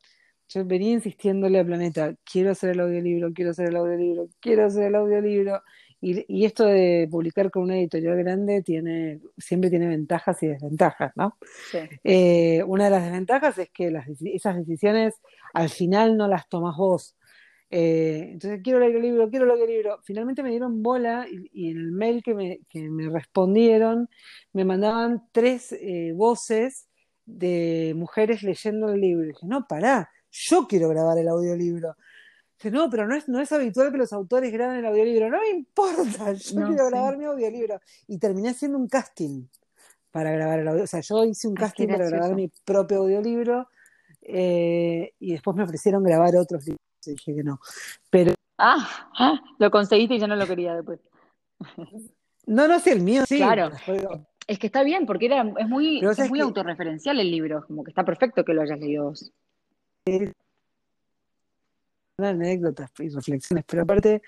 [0.49, 4.87] yo venía insistiéndole a Planeta, quiero hacer el audiolibro, quiero hacer el audiolibro, quiero hacer
[4.87, 5.61] el audiolibro.
[6.01, 11.11] Y, y esto de publicar con una editorial grande tiene, siempre tiene ventajas y desventajas,
[11.15, 11.37] ¿no?
[12.03, 15.15] Eh, una de las desventajas es que las, esas decisiones
[15.53, 17.15] al final no las tomas vos.
[17.69, 19.99] Eh, entonces, quiero el audiolibro, quiero el audiolibro.
[20.03, 24.09] Finalmente me dieron bola y, en el mail que me, que me, respondieron
[24.53, 26.87] me mandaban tres eh, voces
[27.25, 29.25] de mujeres leyendo el libro.
[29.25, 31.95] Y dije, no, pará, yo quiero grabar el audiolibro.
[32.57, 35.29] Dice, no, pero no es, no es habitual que los autores graben el audiolibro.
[35.29, 37.79] No me importa, yo quiero grabar mi audiolibro.
[38.07, 39.45] Y terminé haciendo un casting
[40.11, 40.83] para grabar el audiolibro.
[40.83, 43.69] O sea, yo hice un casting para grabar mi propio audiolibro
[44.21, 46.81] eh, y después me ofrecieron grabar otros libros.
[47.05, 47.59] Y dije que no.
[48.09, 48.33] Pero.
[48.57, 50.99] Ah, ah, lo conseguiste y ya no lo quería después.
[52.45, 53.37] No, no sé, el mío sí.
[53.37, 53.69] Claro.
[54.47, 57.91] Es que está bien, porque era, es muy, es muy autorreferencial el libro, como que
[57.91, 59.31] está perfecto que lo hayas leído vos
[62.17, 64.21] anécdotas y reflexiones, pero aparte,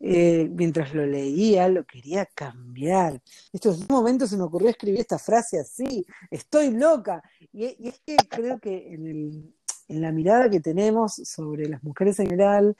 [0.00, 3.14] eh, mientras lo leía, lo quería cambiar.
[3.14, 3.20] En
[3.52, 7.22] estos momentos se me ocurrió escribir esta frase así, estoy loca.
[7.52, 9.54] Y, es que creo que en,
[9.88, 12.76] la mirada que tenemos sobre las mujeres en general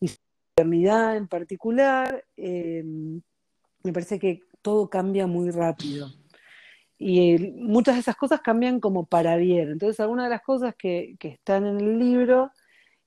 [0.00, 0.18] y su
[0.56, 2.82] maternidad en particular, eh,
[3.84, 6.17] me parece que todo cambia muy rápido
[6.98, 9.70] y muchas de esas cosas cambian como para bien.
[9.70, 12.50] Entonces, algunas de las cosas que, que están en el libro,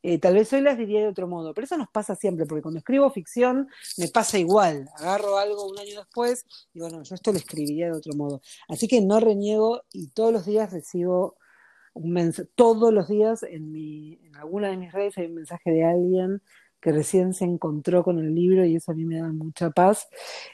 [0.03, 2.63] eh, tal vez hoy las diría de otro modo, pero eso nos pasa siempre, porque
[2.63, 4.89] cuando escribo ficción me pasa igual.
[4.95, 8.41] Agarro algo un año después y bueno, yo esto lo escribiría de otro modo.
[8.67, 11.37] Así que no reniego y todos los días recibo
[11.93, 15.69] un mensaje, todos los días en, mi, en alguna de mis redes hay un mensaje
[15.71, 16.41] de alguien
[16.81, 20.09] que recién se encontró con el libro y eso a mí me da mucha paz.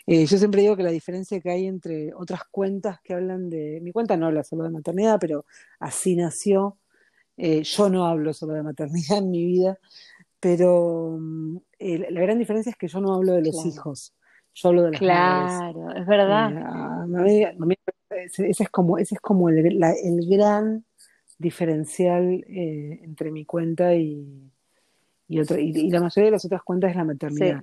[0.05, 3.79] Eh, yo siempre digo que la diferencia que hay entre otras cuentas que hablan de,
[3.81, 5.45] mi cuenta no habla solo de maternidad, pero
[5.79, 6.77] así nació.
[7.37, 9.79] Eh, yo no hablo solo de maternidad en mi vida,
[10.39, 14.13] pero mm, la gran diferencia es que yo no hablo de los hijos,
[14.53, 17.05] yo hablo de las Claro, es verdad.
[17.25, 17.55] Eh,
[18.09, 20.83] ese es como, ese es como el, el gran
[21.37, 24.51] diferencial entre mi cuenta y,
[25.27, 27.61] y, y, la mayoría de las otras cuentas es la maternidad.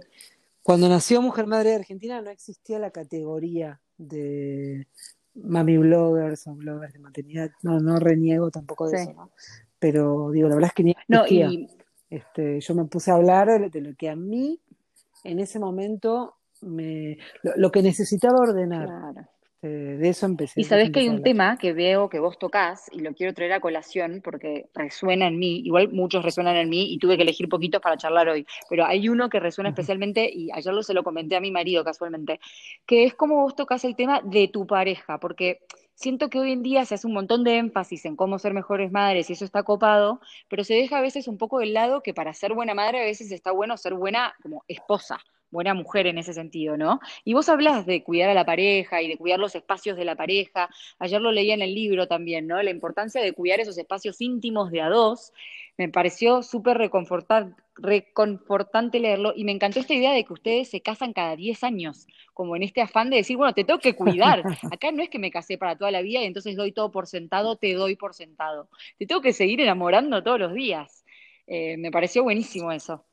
[0.63, 4.87] Cuando nació Mujer Madre de Argentina no existía la categoría de,
[5.35, 7.51] mami bloggers o bloggers de maternidad.
[7.63, 9.31] No, no reniego tampoco de eso, ¿no?
[9.79, 11.69] Pero digo, la verdad es que ni no, y...
[12.09, 14.61] este, yo me puse a hablar de lo que a mí
[15.25, 18.87] en ese momento me, lo, que necesitaba ordenar.
[18.87, 19.29] Claro.
[19.65, 20.61] Este, de eso empecé.
[20.61, 23.55] Y sabes que hay un tema que veo que vos tocas y lo quiero traer
[23.55, 27.49] a colación porque resuena en mí, igual muchos resuenan en mí y tuve que elegir
[27.49, 31.03] poquitos para charlar hoy, pero hay uno que resuena especialmente y ayer lo se lo
[31.03, 32.41] comenté a mi marido casualmente,
[32.87, 35.61] que es como vos tocas el tema de tu pareja, porque
[35.95, 38.93] siento que hoy en día se hace un montón de énfasis en cómo ser mejores
[38.93, 42.13] madres y eso está copado, pero se deja a veces un poco del lado que
[42.13, 45.19] para ser buena madre a veces está bueno ser buena como esposa
[45.55, 47.01] buena mujer en ese sentido, ¿no?
[47.25, 50.17] Y vos hablas de cuidar a la pareja y de cuidar los espacios de la
[50.17, 50.69] pareja.
[50.99, 52.63] Ayer lo leía en el libro también, ¿no?
[52.63, 55.33] La importancia de cuidar esos espacios íntimos de a dos.
[55.79, 61.13] Me pareció súper reconfortante leerlo y me encantó esta idea de que ustedes se casan
[61.13, 64.43] cada 10 años, como en este afán de decir, bueno, te tengo que cuidar.
[64.73, 67.07] Acá no es que me casé para toda la vida y entonces doy todo por
[67.07, 68.69] sentado, te doy por sentado.
[68.99, 71.05] Te tengo que seguir enamorando todos los días.
[71.47, 73.05] Eh, me pareció buenísimo eso.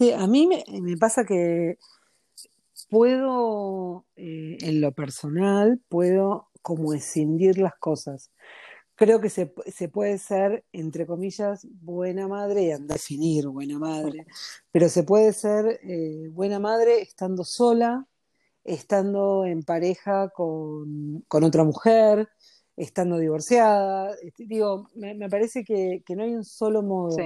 [0.00, 1.76] Sí, a mí me, pasa que
[2.88, 8.30] puedo, eh, en lo personal, puedo como escindir las cosas.
[8.94, 9.46] Creo que se,
[9.92, 14.26] puede ser, entre comillas, buena madre y definir buena madre,
[14.72, 18.06] pero se puede ser eh, buena madre estando sola,
[18.64, 22.26] estando en pareja con, otra mujer,
[22.74, 24.14] estando divorciada.
[24.22, 27.18] Este, digo, me, parece que, no hay un solo modo.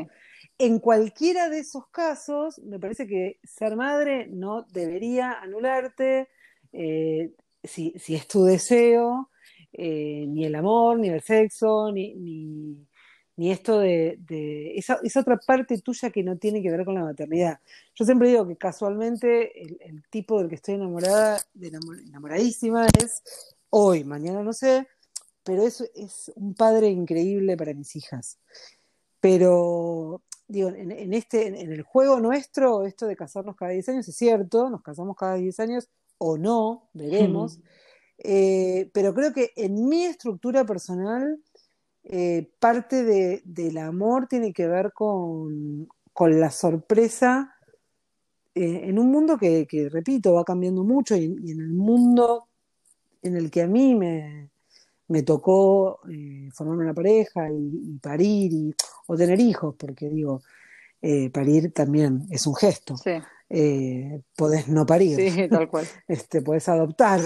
[0.58, 6.28] En cualquiera de esos casos, me parece que ser madre no debería anularte
[6.72, 7.32] eh,
[7.64, 9.30] si, es tu deseo,
[9.72, 12.14] eh, ni el amor, ni el sexo, ni,
[13.36, 14.16] ni, esto de,
[14.76, 17.58] esa, otra parte tuya que no tiene que ver con la maternidad.
[17.96, 23.24] Yo siempre digo que casualmente el, tipo del que estoy enamorada, enamoradísima, es
[23.70, 24.86] hoy, mañana no sé,
[25.42, 28.38] pero es un padre increíble para mis hijas.
[29.20, 34.16] Pero digo, en, este, en, el juego nuestro, esto de casarnos cada 10 años es
[34.16, 37.60] cierto, nos casamos cada 10 años o no, veremos.
[38.18, 41.40] Eh, pero creo que en mi estructura personal,
[42.04, 45.88] eh, parte del amor tiene que ver con,
[46.20, 47.54] la sorpresa
[48.54, 52.48] eh, en un mundo que, repito, va cambiando mucho y, en el mundo
[53.22, 54.50] en el que a mí me,
[55.08, 56.00] me tocó
[56.52, 58.74] formar una pareja y, parir y,
[59.06, 60.42] o tener hijos, porque digo,
[61.02, 62.94] eh, parir también es un gesto.
[63.50, 65.16] Eh, podés no parir.
[65.16, 65.86] Sí, tal cual.
[66.08, 67.20] este, podés adoptar.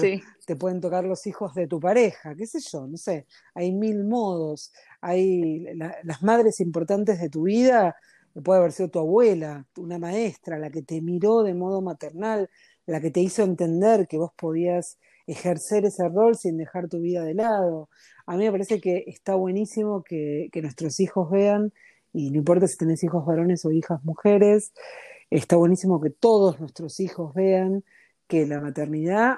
[0.45, 3.25] Te pueden tocar los hijos de tu pareja, qué sé yo, no sé.
[3.53, 4.73] Hay mil modos.
[4.99, 5.65] Hay
[6.03, 7.95] las madres importantes de tu vida,
[8.43, 12.49] puede haber sido tu abuela, una maestra, la que te miró de modo maternal,
[12.85, 14.97] la que te hizo entender que vos podías
[15.31, 17.89] ejercer ese rol sin dejar tu vida de lado.
[18.25, 21.73] A mí me parece que está buenísimo que, nuestros hijos vean,
[22.13, 24.73] y no importa si tenés hijos varones o hijas mujeres,
[25.29, 27.83] está buenísimo que todos nuestros hijos vean
[28.27, 29.37] que la maternidad,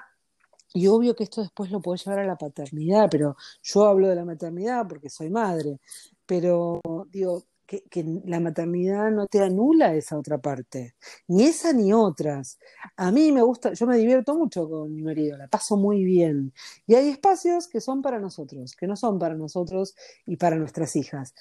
[0.73, 4.15] y obvio que esto después lo puede llevar a la paternidad, pero yo hablo de
[4.15, 5.79] la maternidad porque soy madre,
[6.25, 7.43] pero digo,
[7.89, 10.95] que, la maternidad no te anula esa otra parte,
[11.27, 12.59] ni esa ni otras.
[12.97, 16.53] A mí me gusta, yo me divierto mucho con mi marido, la paso muy bien.
[16.85, 20.95] Y hay espacios que son para nosotros, que no son para nosotros y para nuestras
[20.95, 21.33] hijas.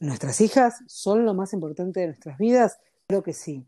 [0.00, 2.78] ¿Nuestras hijas son lo más importante de nuestras vidas?
[3.06, 3.66] Creo que sí.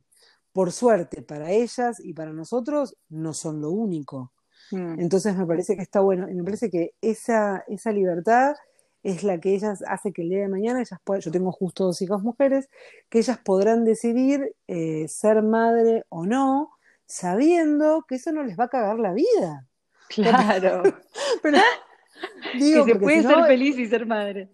[0.52, 4.32] Por suerte, para ellas y para nosotros no son lo único.
[4.70, 5.00] Mm.
[5.00, 8.56] Entonces me parece que está bueno, y me parece que esa, esa libertad
[9.06, 11.84] es la que ellas hace que el día de mañana ellas puedan, yo tengo justo
[11.84, 12.68] dos hijas mujeres,
[13.08, 16.72] que ellas podrán decidir eh, ser madre o no,
[17.06, 19.64] sabiendo que eso no les va a cagar la vida.
[20.08, 20.82] Claro.
[21.42, 21.58] Pero,
[22.58, 24.50] digo, que se puede ser feliz y ser madre.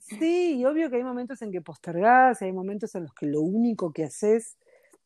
[0.00, 3.40] Sí, y obvio que hay momentos en que postergás, hay momentos en los que lo
[3.40, 4.58] único que haces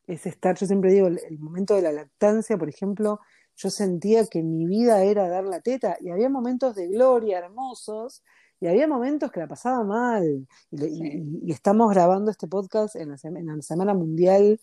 [0.09, 3.21] es estar, yo siempre digo, el momento de la lactancia, por ejemplo,
[3.55, 8.25] yo sentía que mi vida era dar la teta y había momentos de gloria hermosos
[8.61, 10.47] y había momentos que la pasaba mal.
[10.71, 14.61] Y, estamos grabando este podcast en la, Semana Mundial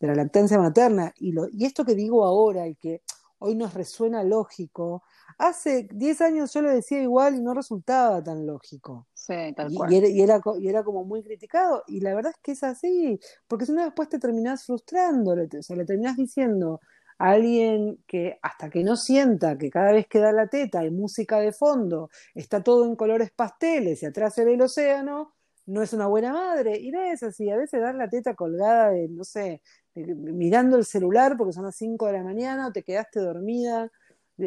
[0.00, 1.12] de la Lactancia Materna.
[1.18, 3.02] Y, lo, y esto que digo ahora y que
[3.38, 5.02] hoy nos resuena lógico,
[5.38, 9.06] hace 10 años yo lo decía igual y no resultaba tan lógico.
[9.12, 9.92] Sí, tal cual.
[9.92, 11.84] Y, era, y, era, y era como muy criticado.
[11.86, 15.62] Y la verdad es que es así, porque si no después te terminás frustrando, o
[15.62, 16.80] sea, le terminás diciendo,
[17.18, 21.38] alguien que hasta que no sienta que cada vez que da la teta hay música
[21.40, 25.34] de fondo, está todo en colores pasteles y atrás se ve el océano,
[25.66, 26.78] no es una buena madre.
[26.78, 29.62] Y no es así, a veces dar la teta colgada de, no sé,
[29.94, 33.90] mirando el celular porque son las 5 de la mañana o te quedaste dormida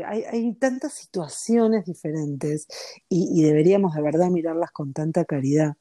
[0.06, 2.68] hay, hay tantas situaciones diferentes
[3.10, 5.76] y, y deberíamos de verdad mirarlas con tanta claridad.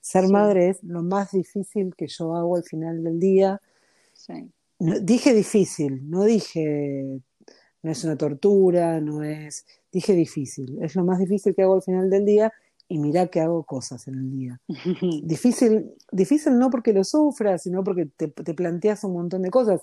[0.00, 3.60] Ser Sí, madre es lo más difícil que yo hago al final del día.
[4.12, 4.52] sí.
[4.82, 7.20] No- dije difícil, no dije,
[7.82, 10.78] no es una tortura, no es, dije difícil.
[10.82, 12.52] Es lo más difícil que hago al final del día
[12.88, 14.60] y mirá que hago cosas en el día.
[15.22, 19.82] Difícil, difícil no porque lo sufras, sino porque te, te planteas un montón de cosas.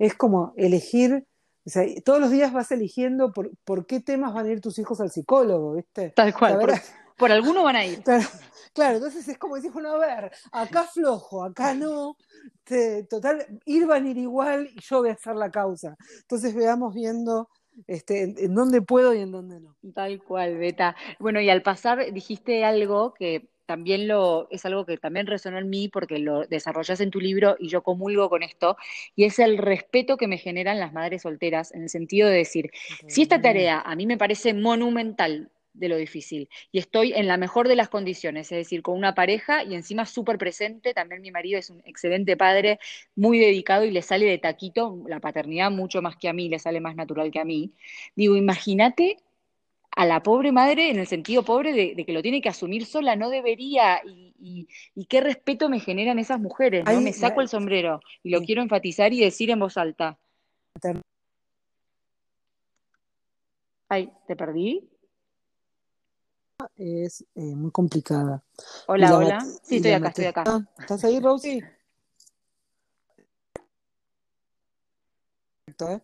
[0.00, 1.26] Es como elegir,
[1.64, 4.78] o sea, todos los días vas eligiendo por, por qué temas van a ir tus
[4.80, 6.10] hijos al psicólogo, ¿viste?
[6.10, 6.72] Tal cual, por,
[7.16, 8.02] por alguno van a ir.
[8.72, 12.16] claro, entonces es como decir, bueno, a ver, acá flojo, acá no,
[12.64, 15.96] te- total, ir van a ir igual y yo voy a ser la causa.
[16.20, 17.48] Entonces veamos viendo
[17.86, 19.76] este, en, en dónde puedo y en dónde no.
[19.94, 20.96] Tal cual, Beta.
[21.18, 25.70] Bueno, y al pasar dijiste algo que también lo, es algo que también resonó en
[25.70, 28.76] mí porque lo desarrollas en tu libro y yo comulgo con esto,
[29.14, 32.72] y es el respeto que me generan las madres solteras, en el sentido de decir,
[33.06, 37.36] si esta tarea a mí me parece monumental de lo difícil y estoy en la
[37.36, 41.30] mejor de las condiciones, es decir, con una pareja y encima súper presente, también mi
[41.30, 42.78] marido es un excelente padre,
[43.14, 46.58] muy dedicado y le sale de taquito la paternidad mucho más que a mí, le
[46.58, 47.72] sale más natural que a mí.
[48.16, 49.18] Digo, imagínate
[49.96, 52.86] a la pobre madre en el sentido pobre de, de que lo tiene que asumir
[52.86, 57.00] sola, no debería, y, y- y qué respeto me generan esas mujeres, ¿no?
[57.00, 60.18] Me saco el sombrero y lo sí, quiero enfatizar y decir en voz alta.
[63.88, 64.88] Ay, ¿te perdí?
[66.80, 68.42] Es eh, muy complicada.
[68.86, 69.40] Hola, la, hola.
[69.62, 70.44] Sí, estoy acá, estoy mate- acá.
[70.46, 71.62] Ah, ¿Estás ahí, Rosy?
[75.66, 76.02] Perfecto, ¿eh?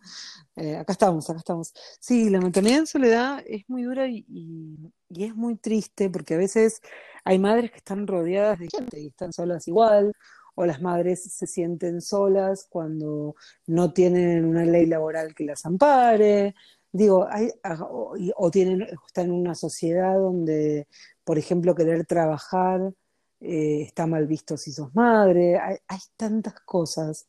[0.56, 1.72] Eh, acá estamos, acá estamos.
[1.98, 6.34] Sí, la maternidad en soledad es muy dura y, y- y es muy triste porque
[6.34, 6.80] a veces
[7.24, 10.12] hay madres que están rodeadas de gente y están solas igual,
[10.54, 13.34] o las madres se sienten solas cuando
[13.66, 16.54] no tienen una ley laboral que las ampare.
[16.96, 20.87] Digo, hay, a- o, o tienen, están en una sociedad donde,
[21.24, 22.92] por ejemplo, querer trabajar
[23.38, 25.59] eh, está mal visto si sos madre.
[25.59, 27.26] Hay, hay tantas cosas.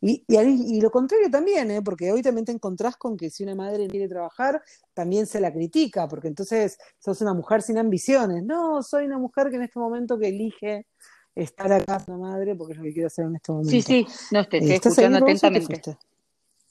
[0.00, 1.82] Y, y, al- y lo contrario también, ¿eh?
[1.82, 4.62] porque hoy también te encontrás con que si una madre quiere trabajar,
[4.94, 8.44] también se la critica, porque entonces sos una mujer sin ambiciones.
[8.44, 10.86] No, soy una mujer que en este momento que elige
[11.34, 13.86] estar acá siendo madre porque es lo que quiero hacer en este Sí, momento.
[13.86, 15.98] sí, no, te estoy ¿estás ahí, escuchando atentamente.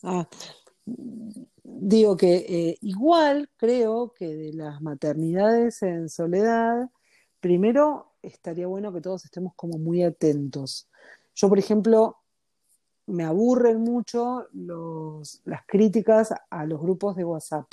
[0.03, 0.27] Ah,
[1.79, 6.89] digo que eh, igual creo que de las maternidades en soledad,
[7.39, 10.89] primero estaría bueno que todos estemos como muy atentos.
[11.35, 12.17] Yo, por ejemplo,
[13.05, 17.65] me aburren mucho los, las críticas a los grupos de WhatsApp.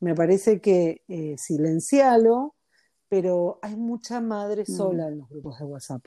[0.00, 2.56] Me parece que eh, silencialo,
[3.08, 6.04] pero hay mucha madre sola Mm, en los grupos de WhatsApp.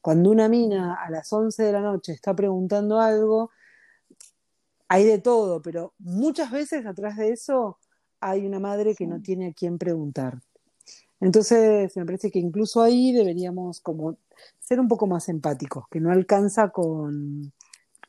[0.00, 3.50] Cuando una mina a las 11 de la noche está preguntando algo,
[4.88, 7.78] hay de todo, pero muchas veces atrás de eso
[8.20, 10.40] hay una madre que no tiene a quién preguntar.
[11.20, 14.18] Entonces, me parece que incluso ahí deberíamos como
[14.58, 17.52] ser un poco más empáticos, que no alcanza con,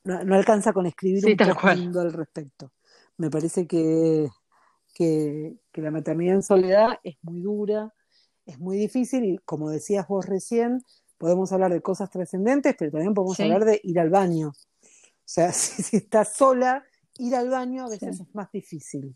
[0.04, 2.72] no, no alcanza con escribir Sí, un al respecto.
[3.18, 4.28] Me parece que,
[4.94, 7.94] que, que la maternidad en soledad es muy dura,
[8.46, 10.84] es muy difícil y como decías vos recién,
[11.18, 14.54] podemos hablar de cosas trascendentes, pero también podemos hablar de ir al baño.
[15.28, 16.86] O sea, si, si estás sola,
[17.20, 18.24] ir al baño a veces sí.
[18.24, 19.14] es más difícil,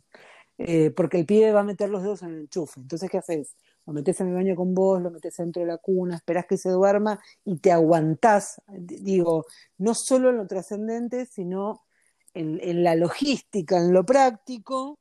[0.57, 2.81] eh, porque el pibe va a meter los dedos en el enchufe.
[2.81, 3.55] Entonces, ¿qué haces?
[3.85, 6.57] Lo metes en el baño con vos, lo metes dentro de la cuna, esperás que
[6.57, 8.61] se duerma y te aguantás.
[8.67, 9.45] Digo,
[9.77, 11.81] no solo en lo trascendente, sino
[12.33, 14.99] en, en la logística, en lo práctico.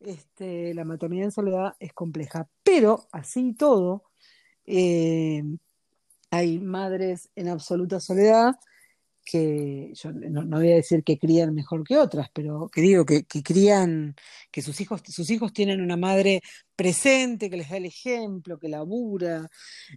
[0.00, 4.04] Este, la maternidad en soledad es compleja, pero así y todo,
[4.66, 5.42] eh,
[6.30, 8.56] hay madres en absoluta soledad
[9.30, 13.04] que yo no, no voy a decir que crían mejor que otras, pero que digo
[13.04, 14.14] que, que crían,
[14.50, 16.40] que sus hijos, sus hijos tienen una madre
[16.76, 19.48] presente, que les da el ejemplo, que labura,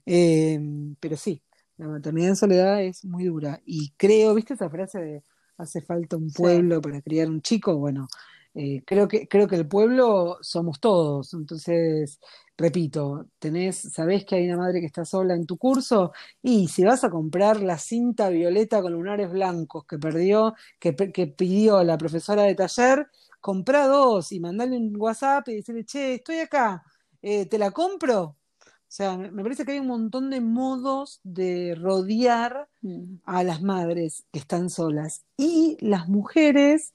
[0.05, 0.59] eh,
[0.99, 1.41] pero sí,
[1.77, 3.61] la maternidad en soledad es muy dura.
[3.65, 5.23] Y creo, ¿viste esa frase de
[5.57, 7.77] hace falta un Sí, pueblo para criar un chico?
[7.77, 8.07] Bueno,
[8.53, 11.33] eh, creo que, creo que el pueblo somos todos.
[11.33, 12.19] Entonces,
[12.57, 16.83] repito, tenés, sabés que hay una madre que está sola en tu curso, y si
[16.83, 21.97] vas a comprar la cinta violeta con lunares blancos que perdió, que, que pidió la
[21.97, 23.07] profesora de taller,
[23.39, 26.83] comprá dos y mandale un WhatsApp y decirle, che, estoy acá,
[27.21, 28.21] eh, ¿te la compro?
[28.23, 33.43] O sea, me me parece que hay un montón de modos de rodear mm, a
[33.43, 35.23] las madres que están solas.
[35.37, 36.93] Y las mujeres,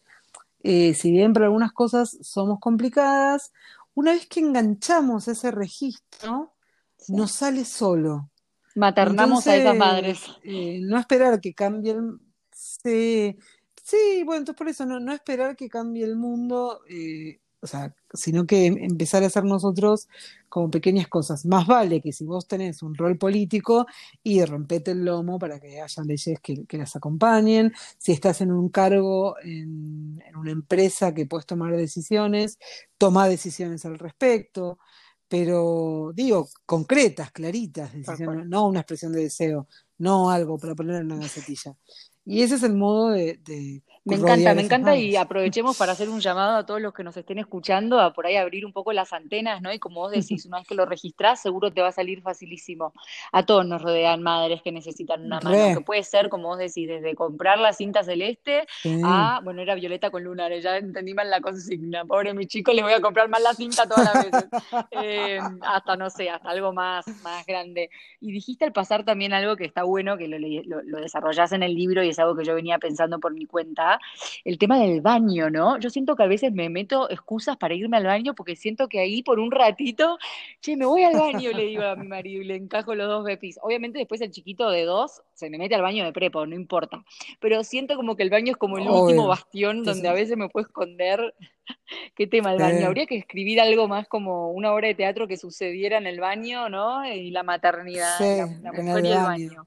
[0.67, 3.53] eh, si bien para algunas cosas somos complicadas,
[3.95, 6.55] una vez que enganchamos ese registro,
[6.99, 7.13] sí.
[7.15, 8.31] nos sale solo.
[8.75, 10.21] Maternamos a esas madres.
[10.43, 12.19] Eh, no esperar que cambie el...
[12.53, 13.37] Sí,
[13.83, 16.81] sí, bueno, entonces por eso no, no esperar que cambie el mundo.
[16.89, 20.09] eh, o sea, sino que empezar a hacer nosotros
[20.49, 21.45] como pequeñas cosas.
[21.45, 23.87] Más vale que si vos tenés un rol político
[24.23, 27.73] y rompete el lomo para que haya leyes que, las acompañen.
[27.99, 32.59] Si estás en un cargo en, una empresa que puedes tomar decisiones,
[32.99, 34.79] toma decisiones al respecto.
[35.27, 39.67] Pero digo, concretas, claritas, decisiones, no una expresión de deseo,
[39.99, 41.77] no algo para poner en una gacetilla.
[42.25, 46.21] Y ese es el modo de, me encanta, me encanta y aprovechemos para hacer un
[46.21, 49.13] llamado a todos los que nos estén escuchando a por ahí abrir un poco las
[49.13, 49.73] antenas, ¿no?
[49.73, 52.93] Y como vos decís, una vez que lo registrás, seguro te va a salir facilísimo.
[53.33, 56.87] A todos nos rodean madres que necesitan una mano, que puede ser, como vos decís,
[56.87, 58.67] desde comprar la cinta celeste
[59.05, 62.05] a, bueno, era Violeta con lunares, ya entendí mal la consigna.
[62.05, 64.49] Pobre mi chico, le voy a comprar más la cinta todas las veces.
[64.91, 67.91] Eh, hasta, no sé, hasta algo más, más grande.
[68.21, 71.63] Y dijiste al pasar también algo que está bueno, que lo, lo, lo desarrollás en
[71.63, 73.96] el libro y es algo que yo venía pensando por mi cuenta
[74.45, 75.79] el tema del baño, ¿no?
[75.79, 79.01] Yo siento que a veces me meto excusas para irme al baño porque siento que
[79.01, 80.19] ahí por un ratito,
[80.61, 83.25] che, me voy al baño, le digo a mi marido y le encajo los dos
[83.25, 83.59] bepis.
[83.63, 87.05] Obviamente después el chiquito de dos se me mete al baño de prepo, no importa.
[87.41, 90.49] Pero siento como que el baño es como el último bastión donde a veces me
[90.49, 91.35] puedo esconder.
[92.15, 92.87] ¿Qué tema el baño?
[92.87, 96.69] Habría que escribir algo más como una obra de teatro que sucediera en el baño,
[96.69, 97.05] ¿no?
[97.07, 99.67] Y la maternidad, la, mujer y el baño.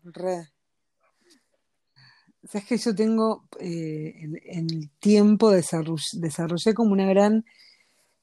[2.44, 4.14] Sabes que yo tengo, eh,
[4.46, 7.46] en, el tiempo desarrollé, como una gran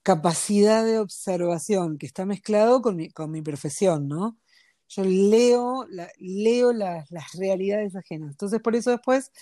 [0.03, 4.39] capacidad de observación que está mezclado con mi, con mi profesión, ¿no?
[4.89, 5.87] Yo leo,
[6.19, 7.09] leo las
[7.39, 8.31] realidades ajenas.
[8.31, 9.33] Entonces, por eso después,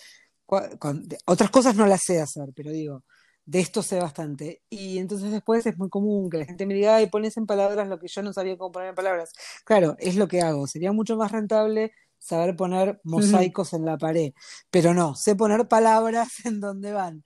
[1.27, 3.05] otras cosas no las sé hacer, pero digo,
[3.47, 4.62] de esto sé bastante.
[4.70, 7.89] Y entonces después es muy común que la gente me diga, ay, pones en palabras
[7.89, 9.33] lo que yo no sabía cómo poner en palabras.
[9.64, 10.66] Claro, es lo que hago.
[10.66, 11.93] Sería mucho más rentable
[12.25, 14.33] saber poner mosaicos en la pared,
[14.70, 17.22] pero no, sé poner palabras en donde van.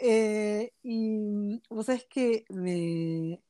[0.00, 3.40] Eh, y vos sabés que me,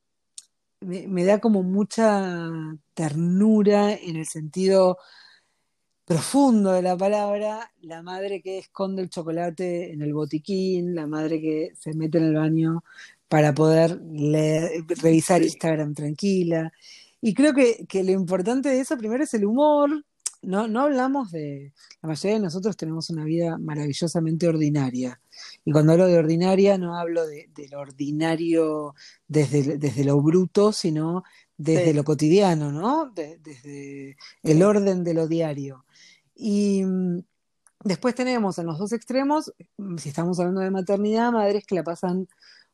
[0.81, 2.41] me, da como mucha
[2.95, 4.99] ternura en el sentido
[6.07, 11.41] profundo de la palabra, la madre que esconde el chocolate en el botiquín, la madre
[11.41, 12.85] que se mete en el baño
[13.29, 14.01] para poder
[15.03, 16.73] revisar Instagram tranquila.
[17.21, 20.05] Y creo que, que, lo importante de eso primero es el humor,
[20.47, 25.21] no, no hablamos de, la mayoría de nosotros tenemos una vida maravillosamente ordinaria.
[25.65, 28.95] Y cuando hablo de ordinaria no hablo de, lo ordinario
[29.27, 31.25] desde, desde, lo bruto, sino
[31.57, 33.11] desde lo cotidiano, ¿no?
[33.13, 35.85] desde el orden de lo diario.
[36.35, 37.23] Y mm,
[37.83, 41.83] después tenemos en los dos extremos, mm, si estamos hablando de maternidad, madres que la
[41.83, 42.29] pasan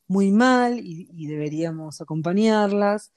[0.09, 3.13] muy mal y deberíamos acompañarlas.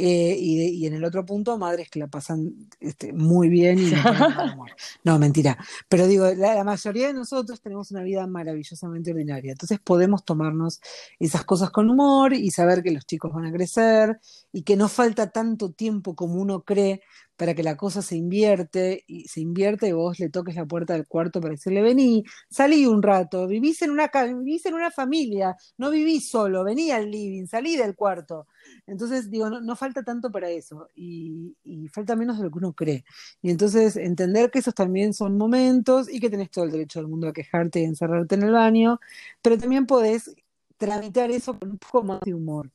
[0.00, 3.96] Eh, y, en el otro punto, madres que la pasan este, muy bien y no
[5.02, 5.58] No, mentira.
[5.88, 9.50] Pero digo, la, mayoría de nosotros tenemos una vida maravillosamente ordinaria.
[9.50, 10.80] Entonces podemos tomarnos
[11.18, 14.20] esas cosas con humor y saber que los chicos van a crecer
[14.52, 17.02] y que no falta tanto tiempo como uno cree
[17.38, 20.94] para que la cosa se invierte y se invierte y vos le toques la puerta
[20.94, 24.10] del cuarto para decirle vení, salí un rato, vivís en una
[24.42, 28.48] vivís en una familia, no vivís solo, vení al living, salí del cuarto.
[28.88, 31.54] Entonces, digo, no, falta tanto para eso y,
[31.92, 33.04] falta menos de lo que uno cree.
[33.40, 37.08] Y entonces, entender que esos también son momentos y que tenés todo el derecho del
[37.08, 38.98] mundo a quejarte y encerrarte en el baño,
[39.42, 40.34] pero también podés
[40.76, 42.70] tramitar eso con un poco más de humor.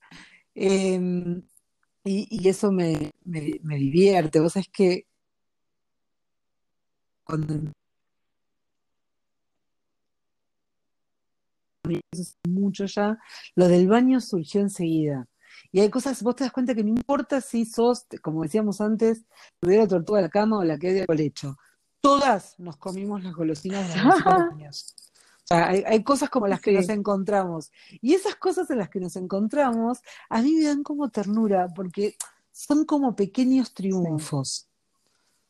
[0.56, 1.42] Em,
[2.04, 4.40] y, eso me, me, divierte.
[4.40, 5.08] Vos sabés que
[7.24, 7.72] cuando
[12.48, 13.18] mucho ya,
[13.56, 15.28] lo del baño surgió enseguida.
[15.72, 19.26] Y hay cosas, vos te das cuenta que no importa si sos, como decíamos antes,
[19.60, 21.58] tuviera tortuga de la cama o la que hay colecho.
[22.02, 24.16] Todas nos comimos las golosinas de los
[24.56, 24.96] niños.
[25.44, 27.72] O sea, hay, cosas como las que nos encontramos.
[28.02, 32.16] Y esas cosas en las que nos encontramos, a mí me dan como ternura, porque
[32.52, 34.70] son como pequeños triunfos.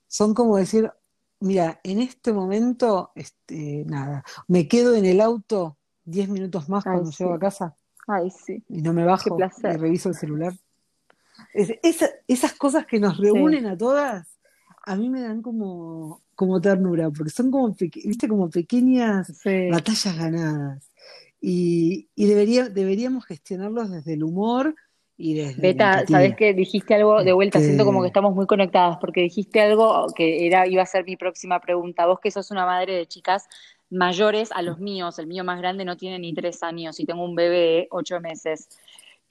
[0.08, 0.92] Son como decir,
[1.40, 7.12] mira, en este momento, este, nada, me quedo en el auto 10 minutos más cuando
[7.12, 7.76] llego a casa.
[8.08, 8.64] Ay, sí.
[8.70, 10.54] Y no me bajo y reviso el celular.
[11.54, 14.40] esas cosas que nos reúnen a todas,
[14.86, 18.28] a mí me dan como, como ternura, porque son como, ¿viste?
[18.28, 20.92] como pequeñas batallas ganadas.
[21.42, 24.76] Y, y debería, deberíamos gestionarlos desde el humor
[25.18, 28.98] y desde Beta, sabes que dijiste algo de vuelta, siento como que estamos muy conectadas,
[29.00, 32.06] porque dijiste algo que era, iba a ser mi próxima pregunta.
[32.08, 33.48] Vos que sos una madre de chicas,
[33.90, 35.20] mayores a los míos.
[35.20, 38.20] El mío más grande no tiene ni tres años y tengo un bebé de ocho
[38.20, 38.70] meses.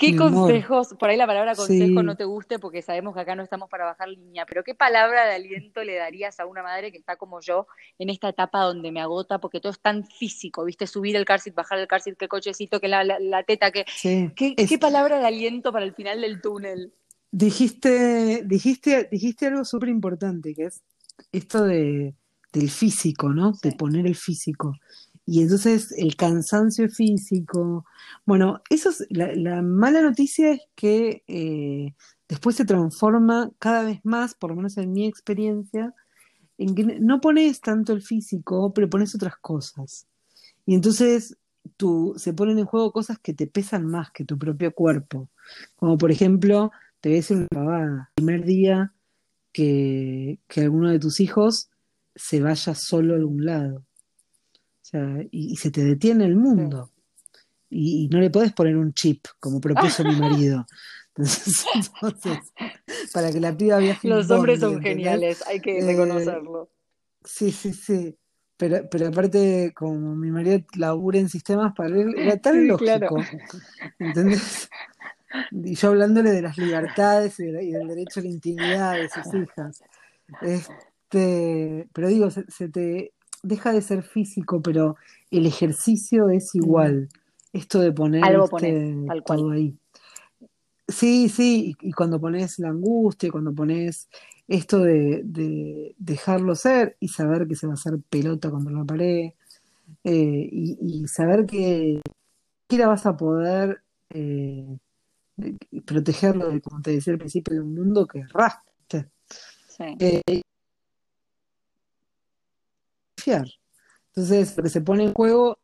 [0.03, 0.49] ¿Qué mi amor.
[0.49, 3.43] consejos, por ahí la palabra consejo Sí, no te guste porque sabemos que acá no
[3.43, 6.99] estamos para bajar línea, pero qué palabra de aliento le darías a una madre que
[6.99, 7.67] está como yo
[7.99, 10.87] en esta etapa donde me agota porque todo es tan físico, ¿viste?
[10.87, 13.85] Subir el seat, bajar el seat, qué cochecito, que la, la, la teta, que...
[13.89, 14.31] sí.
[14.37, 16.93] ¿Qué, qué palabra de aliento para el final del túnel?
[17.33, 20.83] dijiste, dijiste, dijiste algo súper importante, que es
[21.33, 22.15] esto de,
[22.53, 23.53] del físico, ¿no?
[23.63, 24.75] De poner el físico.
[25.25, 27.85] Y entonces el cansancio físico.
[28.27, 31.95] Bueno, eso es, la, la mala noticia es que eh,
[32.29, 35.95] después se transforma cada vez más, por lo menos en mi experiencia,
[36.59, 40.07] en que no pones tanto el físico, pero pones otras cosas.
[40.67, 41.37] Y entonces
[41.77, 45.31] tú, se ponen en juego cosas que te pesan más que tu propio cuerpo.
[45.77, 46.71] Como por ejemplo,
[47.01, 48.11] te a decir una pavada.
[48.17, 48.93] El primer día
[49.53, 51.71] que, que alguno de tus hijos
[52.15, 53.85] se vaya solo a algún lado.
[54.93, 56.39] Sea, y, y se te detiene el sí.
[56.41, 56.91] mundo.
[57.71, 60.67] Y, y no le podés poner un chip, como propuso mi marido.
[61.17, 62.53] Entonces, entonces,
[63.13, 64.83] para que la piba viaje Los hombres son ¿entendés?
[64.83, 66.69] geniales, hay que Eh, reconocerlo.
[67.25, 68.17] Sí, sí, sí.
[68.59, 73.09] Pero, pero aparte, como mi marido labura en sistemas para él, era tan Sí, claro.
[73.11, 73.25] lógico,
[73.99, 74.69] ¿entendés?
[75.51, 78.99] Y yo hablándole de las libertades y, de la- y del derecho a la intimidad
[78.99, 79.83] de sus hijas.
[80.41, 83.13] Este, pero digo, se, se te
[83.43, 84.97] deja de ser físico, pero
[85.31, 87.09] el ejercicio es igual.
[87.53, 89.39] Esto de poner, Algo tal cual.
[89.39, 89.77] todo ahí.
[90.89, 94.09] Sí, sí, y, y cuando pones la angustia, cuando pones
[94.49, 98.85] esto de, de dejarlo ser y saber que se va a hacer pelota contra la
[98.85, 99.31] pared,
[100.05, 102.01] eh, y, y saber que
[102.63, 104.79] siquiera vas a poder eh,
[105.85, 109.09] protegerlo de, como te decía al principio, de un mundo que rastre,
[109.69, 110.43] Sí, eh,
[113.27, 115.59] Entonces, lo que se pone en juego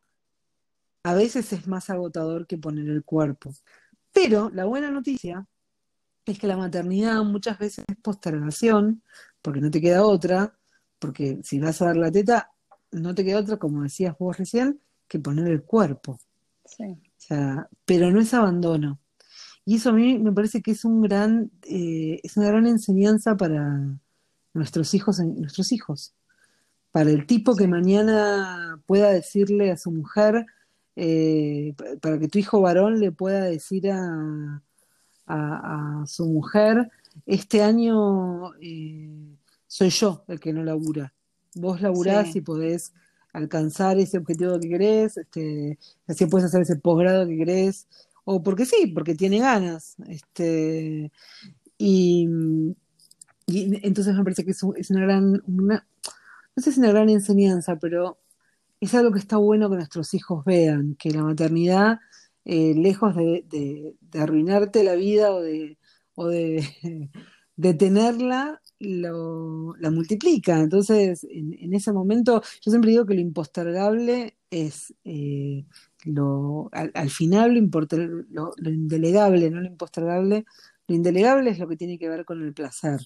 [1.03, 3.53] a veces es más agotador que poner el cuerpo.
[4.11, 5.47] Pero la buena noticia
[6.25, 9.03] es que la maternidad muchas veces es postergación,
[9.41, 10.57] porque no te queda otra,
[10.99, 12.51] porque si vas a dar la teta,
[12.91, 16.19] no te queda otra, como decías vos recién, que poner el cuerpo.
[16.65, 16.83] sí.
[16.83, 18.99] O sea, pero no es abandono.
[19.65, 23.35] Y eso a mí me parece que es un gran, eh, es una gran enseñanza
[23.35, 23.77] para
[24.53, 26.15] nuestros hijos, nuestros hijos.
[26.91, 30.45] Para el tipo que mañana pueda decirle a su mujer,
[30.95, 34.61] eh, pa- para que tu hijo varón le pueda decir a,
[35.27, 36.89] a- a su mujer,
[37.25, 39.09] este año eh,
[39.67, 41.13] soy yo el que no labura.
[41.55, 42.93] Vos laburás Sí, y podés
[43.33, 45.77] alcanzar ese objetivo que querés, este,
[46.07, 47.87] así puedes hacer ese posgrado que querés,
[48.25, 49.95] o porque sí, porque tiene ganas.
[50.07, 51.11] Este,
[51.77, 52.27] y,
[53.47, 55.87] y entonces me parece que es, un- es una gran, una,
[56.59, 58.19] no sé si es una gran enseñanza, pero
[58.79, 61.99] es algo que está bueno que nuestros hijos vean, que la maternidad,
[62.45, 65.77] eh, lejos de, de- de arruinarte la vida o de,
[66.15, 66.63] o de,
[67.55, 70.59] de tenerla, lo- la multiplica.
[70.61, 75.65] Entonces, en, en ese momento, yo siempre digo que lo impostergable es eh,
[76.05, 80.45] lo, al, al final lo, importa- lo, lo indelegable, no lo impostergable.
[80.87, 82.99] Lo indelegable es lo que tiene que ver con el placer.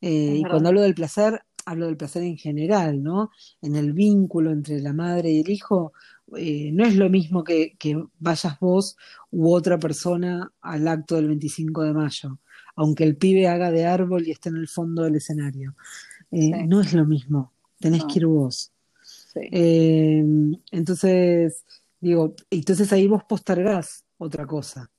[0.00, 3.30] Eh, y cuando hablo del placer, hablo del placer en general, ¿no?
[3.60, 5.92] En el vínculo entre la madre y el hijo,
[6.36, 8.96] eh, no es lo mismo que, que vayas vos
[9.30, 12.38] u otra persona al acto del 25 de mayo,
[12.76, 15.74] aunque el pibe haga de árbol y esté en el fondo del escenario.
[16.32, 18.72] Eh, Sí, no es lo mismo, tenés que ir vos.
[19.02, 20.24] sí, Eh,
[20.70, 21.64] entonces,
[22.00, 24.90] digo, entonces ahí vos postergás otra cosa.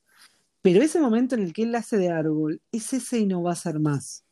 [0.62, 3.52] Pero ese momento en el que él hace de árbol, es ese y no va
[3.52, 4.23] a ser más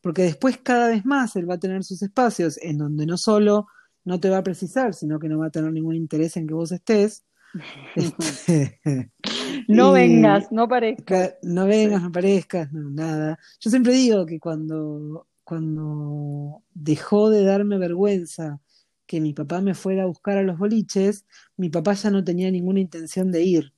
[0.00, 3.66] porque después cada vez más él va a tener sus espacios en donde no solo
[4.04, 6.54] no te va a precisar, sino que no va a tener ningún interés en que
[6.54, 7.24] vos estés.
[7.94, 8.80] Este,
[9.68, 11.04] No y vengas, no parezcas.
[11.04, 13.38] ca- no vengas, no parezcas, no, nada.
[13.60, 18.60] Yo siempre digo que cuando, cuando dejó de darme vergüenza
[19.06, 21.24] que mi papá me fuera a buscar a los boliches,
[21.56, 23.74] mi papá ya no tenía ninguna intención de ir,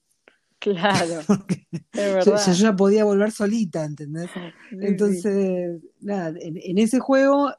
[0.60, 4.30] claro, porque es yo, ya podía volver solita, ¿entendés?
[4.32, 4.76] Sí.
[4.80, 7.52] Entonces, nada, en, en ese juego,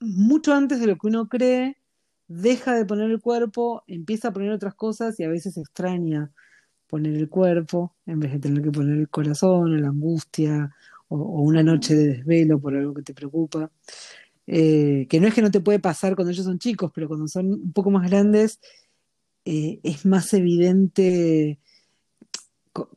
[0.00, 1.76] mucho antes de lo que uno cree,
[2.26, 6.30] deja de poner el cuerpo, empieza a poner otras cosas y a veces extraña
[6.86, 10.74] poner el cuerpo en vez de tener que poner el corazón o la angustia
[11.08, 13.70] o, o una noche de desvelo por algo que te preocupa.
[14.46, 17.28] Eh, que no es que no te puede pasar cuando ellos son chicos, pero cuando
[17.28, 18.58] son un poco más grandes
[19.44, 21.60] eh, es más evidente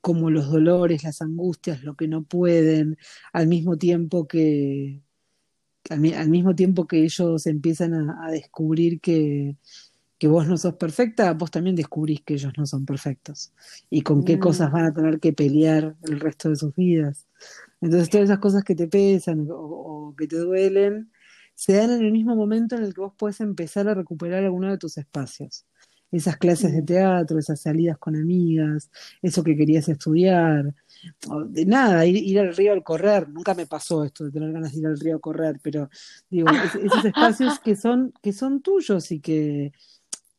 [0.02, 2.98] como los dolores, las angustias, lo que no pueden,
[3.34, 5.02] al mismo tiempo que,
[5.90, 9.58] al, mi- al mismo tiempo que ellos empiezan a, a descubrir que,
[10.20, 13.54] que vos no sos perfecta, vos también descubrís que ellos no son perfectos
[13.90, 17.28] y con qué cosas Mm, van a tener que pelear el resto de sus vidas.
[17.82, 19.56] Entonces todas esas cosas que te pesan o,
[20.12, 21.12] o que te duelen,
[21.56, 24.72] se dan en el mismo momento en el que vos podés empezar a recuperar alguno
[24.72, 25.66] de tus espacios.
[26.14, 28.90] Esas clases de mm, teatro, esas salidas con amigas,
[29.22, 30.74] eso que querías estudiar,
[31.48, 33.28] de nada, ir, ir al río al correr.
[33.30, 35.90] Nunca me pasó esto de tener ganas de ir al río a correr, pero
[36.30, 39.74] digo, es- esos espacios que son, que son tuyos y que,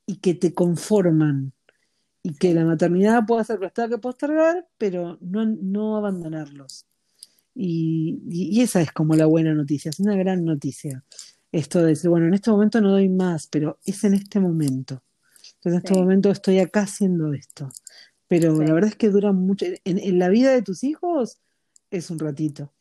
[0.07, 1.53] y que te conforman
[2.23, 6.87] y que la maternidad puede ser tenga que postergar, pero no, no abandonarlos.
[7.55, 11.05] Y, y- y esa es como la buena noticia, es una gran noticia.
[11.53, 15.04] Esto de decir, bueno, en este momento no doy más, pero es en este momento.
[15.65, 17.71] Entonces, en este momento estoy acá haciendo esto.
[18.29, 19.65] Pero la verdad es que dura mucho.
[19.85, 21.41] En, en la vida de tus hijos
[21.91, 22.73] es un ratito.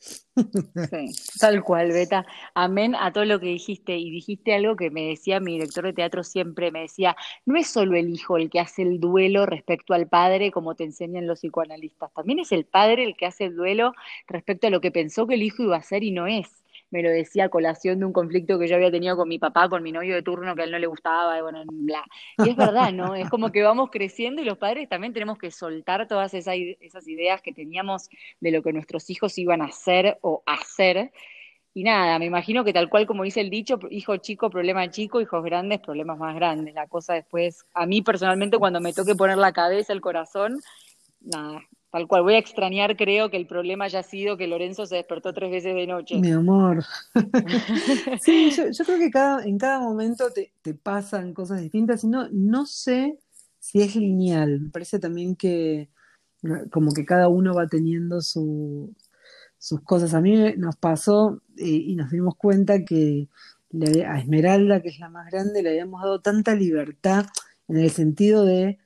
[0.90, 2.26] Sí, tal cual, Beta.
[2.56, 3.98] Amén a todo lo que dijiste.
[3.98, 7.16] Y dijiste algo que me decía mi director de teatro siempre, me decía,
[7.46, 10.84] no es solo el hijo el que hace el duelo respecto al padre, como te
[10.84, 13.94] enseñan los psicoanalistas, también es el padre el que hace el duelo
[14.28, 16.63] respecto a lo que pensó que el hijo iba a hacer y no es.
[16.94, 19.68] Me lo decía a colación de un conflicto que yo había tenido con mi papá,
[19.68, 22.04] con mi novio de turno, que a él no le gustaba, y bueno, bla.
[22.38, 23.16] Y es verdad, ¿no?
[23.16, 27.08] Es como que vamos creciendo y los padres también tenemos que soltar todas esas, esas
[27.08, 31.12] ideas que teníamos de lo que nuestros hijos iban a hacer o hacer.
[31.74, 35.20] Y nada, me imagino que tal cual como dice el dicho, hijo chico, problema chico,
[35.20, 36.76] hijos grandes, problemas más grandes.
[36.76, 40.60] La cosa después, a mí personalmente, cuando me toque poner la cabeza, el corazón,
[41.22, 41.64] nada,
[41.94, 42.24] tal cual.
[42.24, 45.76] Voy a extrañar, creo, que el problema haya sido que Lorenzo se despertó tres veces
[45.76, 46.20] de noche.
[46.20, 46.84] Mi amor.
[48.22, 52.08] Sí, yo, yo creo que cada, en cada momento te, te pasan cosas distintas y
[52.08, 53.20] no, no sé
[53.60, 54.60] si es lineal.
[54.60, 55.90] Me parece también que
[56.72, 58.94] como que cada uno va teniendo su,
[59.60, 60.14] sus cosas.
[60.16, 63.28] A mí nos pasó eh, y nos dimos cuenta que
[63.70, 67.26] le- a Esmeralda, que es la más grande, le habíamos dado tanta libertad
[67.68, 68.80] en el sentido de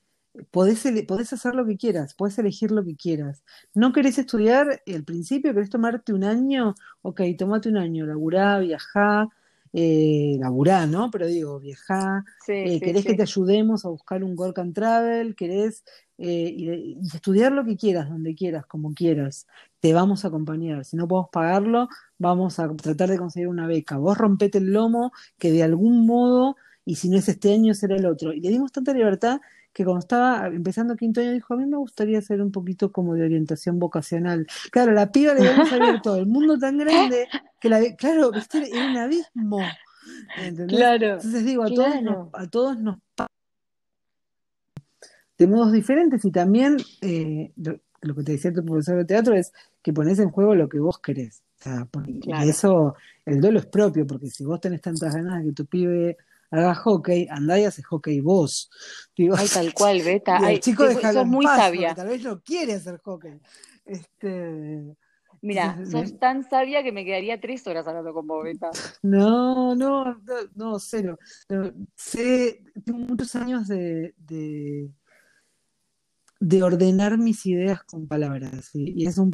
[0.51, 3.43] podés, podés hacer lo que quieras, podés elegir lo que quieras.
[3.73, 9.29] No querés estudiar al principio, querés tomarte un año, ok, tomate un año, laburá, viajá,
[9.73, 11.11] eh, laburá, ¿no?
[11.11, 14.73] Pero digo, viajá, Sí, eh, sí, querés que te ayudemos a buscar un work and
[14.73, 15.83] travel, querés
[16.17, 19.47] eh, y, y estudiar lo que quieras, donde quieras, como quieras
[19.79, 20.85] te vamos a acompañar.
[20.85, 23.97] Si no podemos pagarlo, vamos a tratar de conseguir una beca.
[23.97, 27.95] Vos rompete el lomo, que de algún modo, y si no es este año, será
[27.95, 28.33] el otro.
[28.33, 29.39] Y le dimos tanta libertad
[29.77, 33.13] que cuando estaba empezando quinto año dijo, a mí me gustaría hacer un poquito como
[33.13, 34.47] de orientación vocacional.
[34.71, 37.27] Claro, la piba le habíamos abierto el mundo tan grande
[37.61, 39.61] que la, claro, viste, era un abismo.
[40.35, 40.77] ¿Entendés?
[40.77, 42.97] Claro, Entonces digo, a todos nos, a todos nos
[45.37, 49.53] de modos diferentes y también eh, lo, que te decía tu profesor de teatro es
[49.83, 51.43] que pones en juego lo que vos querés.
[51.59, 51.87] O sea,
[52.23, 52.49] Claro.
[52.49, 52.95] eso,
[53.27, 56.17] el duelo es propio, porque si vos tenés tantas ganas de que tu pibe
[56.51, 58.69] haga hockey, andá y haces hockey vos.
[59.15, 60.37] Digo, Ay, tal cual, Beta.
[60.41, 61.93] Ay, chico te- sos muy sabia.
[61.95, 63.39] tal vez no quiere hacer hockey.
[63.85, 64.95] Este,
[65.41, 68.69] Mira, sos tan sabia que me quedaría tres horas hablando con vos, Beta.
[69.03, 71.17] no, no, no, no, cero.
[71.49, 74.89] No, sé, tengo muchos años de, de,
[76.39, 79.31] de ordenar mis ideas con palabras, y, y es un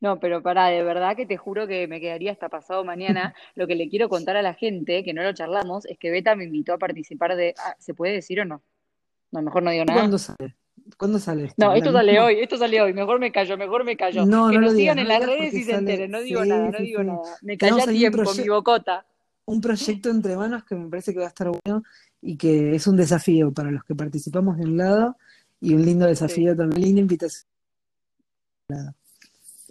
[0.00, 3.34] No, pero pará, de verdad que te juro que me quedaría hasta pasado mañana.
[3.56, 6.36] Lo que le quiero contar a la gente, que no lo charlamos, es que Beta
[6.36, 7.54] me invitó a participar de...
[7.58, 8.62] ah, ¿se puede decir o no?
[9.32, 9.98] No, mejor no digo nada.
[10.00, 10.54] ¿Cuándo sale?
[10.96, 11.56] ¿Cuándo sale esto?
[11.64, 12.26] No, ¿La esto sale misma?
[12.26, 12.92] hoy, esto sale hoy.
[12.94, 14.24] Mejor me callo, mejor me callo.
[14.24, 15.78] No, Que no nos lo digas, sigan no en las redes y se sale.
[15.78, 16.10] enteren.
[16.12, 17.06] No digo Sí, nada, no sí, digo sí.
[17.06, 17.22] nada.
[17.42, 19.06] Me callé tiempo, mi proye- bocota.
[19.46, 21.82] un proyecto entre manos que me parece que va a estar bueno
[22.22, 25.16] y que es un desafío para los que participamos de un lado
[25.60, 26.10] y un lindo Sí.
[26.10, 27.44] desafío también, linda invitación.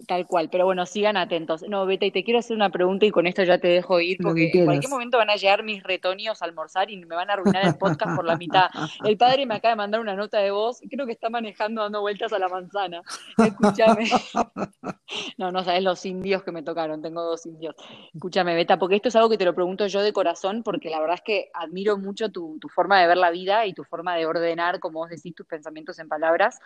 [0.08, 1.62] Tal cual, pero bueno, sigan atentos.
[1.68, 4.16] No, Beta, y te quiero hacer una pregunta y con esto ya te dejo ir,
[4.22, 7.34] porque en cualquier momento van a llegar mis retoños a almorzar y me van a
[7.34, 8.70] arruinar el podcast por la mitad.
[9.04, 12.00] El padre me acaba de mandar una nota de voz, creo que está manejando dando
[12.00, 13.02] vueltas a la manzana.
[13.36, 14.08] Escúchame.
[15.36, 17.74] No, no sabes los indios que me tocaron, tengo dos indios.
[18.14, 21.00] Escúchame, Beta, porque esto es algo que te lo pregunto yo de corazón, porque la
[21.00, 24.16] verdad es que admiro mucho tu, tu forma de ver la vida y tu forma
[24.16, 26.60] de ordenar, como vos decís, tus pensamientos en palabras.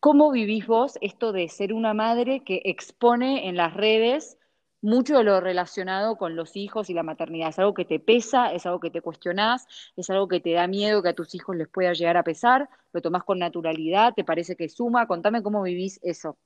[0.00, 4.38] ¿Cómo vivís vos esto de ser una madre que expone en las redes
[4.82, 7.48] mucho de lo relacionado con los hijos y la maternidad?
[7.48, 8.52] ¿Es algo que te pesa?
[8.52, 9.66] ¿Es algo que te cuestionás?
[9.96, 12.68] ¿Es algo que te da miedo que a tus hijos les pueda llegar a pesar?
[12.92, 14.14] ¿Lo tomás con naturalidad?
[14.14, 15.06] ¿Te parece que suma?
[15.06, 16.36] Contame cómo vivís eso.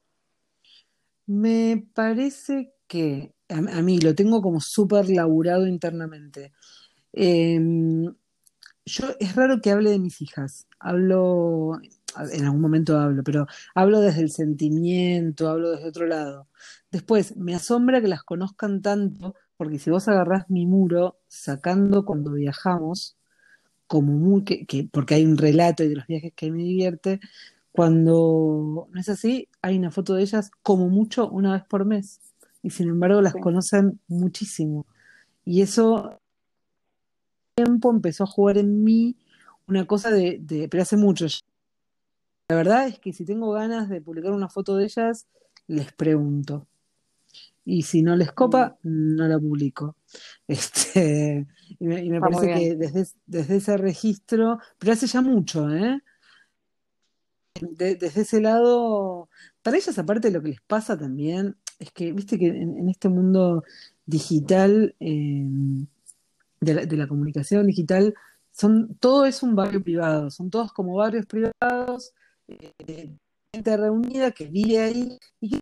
[1.26, 6.52] Me parece que a, mí lo tengo como súper laburado internamente.
[7.12, 8.12] Em,
[8.84, 10.66] yo es raro que hable de mis hijas.
[10.78, 11.78] Hablo,
[12.32, 16.48] en algún momento hablo, pero hablo desde el sentimiento, hablo desde otro lado.
[16.90, 22.32] Después, me asombra que las conozcan tanto porque si vos agarrás mi muro, sacando cuando
[22.32, 23.16] viajamos,
[23.86, 27.20] como muy, que, que- porque hay un relato y de los viajes que me divierte,
[27.72, 32.20] cuando no es así, hay una foto de ellas como mucho una vez por mes.
[32.62, 33.40] Y sin embargo las Sí.
[33.40, 34.86] conocen muchísimo.
[35.44, 36.20] Y eso
[37.54, 39.16] tiempo empezó a jugar en mí
[39.68, 41.26] una cosa de, de- pero hace mucho.
[42.50, 45.28] La verdad es que si tengo ganas de publicar una foto de ellas,
[45.68, 46.66] les pregunto.
[47.64, 49.94] Y si no les copa, no la publico.
[50.48, 51.46] Este,
[51.78, 56.02] y me, y parece que desde, desde ese registro, pero hace ya mucho, ¿eh?
[57.60, 59.28] De- desde ese lado,
[59.62, 63.08] para ellas aparte lo que les pasa también es que, viste que en, en este
[63.08, 63.62] mundo
[64.06, 65.46] digital, eh,
[66.60, 68.12] de la, de la comunicación digital,
[68.50, 72.12] son, todo es un barrio privado, son todos como barrios privados,
[72.50, 73.16] eh,
[73.52, 75.60] gente reunida que vive ahí y que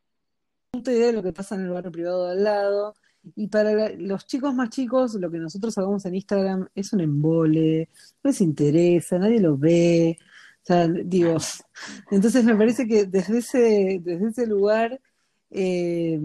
[0.70, 2.94] puta idea de lo que pasa en el barrio privado de al lado.
[3.36, 7.88] Y para los chicos más chicos, lo que nosotros hagamos en Instagram es un embole,
[8.22, 10.18] no les interesa, nadie lo ve.
[10.62, 11.36] O sea, digo,
[12.10, 15.00] entonces me parece que desde ese, desde ese lugar,
[15.50, 16.18] eh,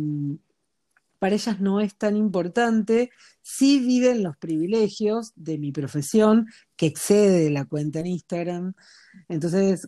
[1.20, 3.10] para ellas no es tan importante,
[3.42, 8.74] sí viven los privilegios de mi profesión, que excede la cuenta en Instagram.
[9.30, 9.88] Entonces,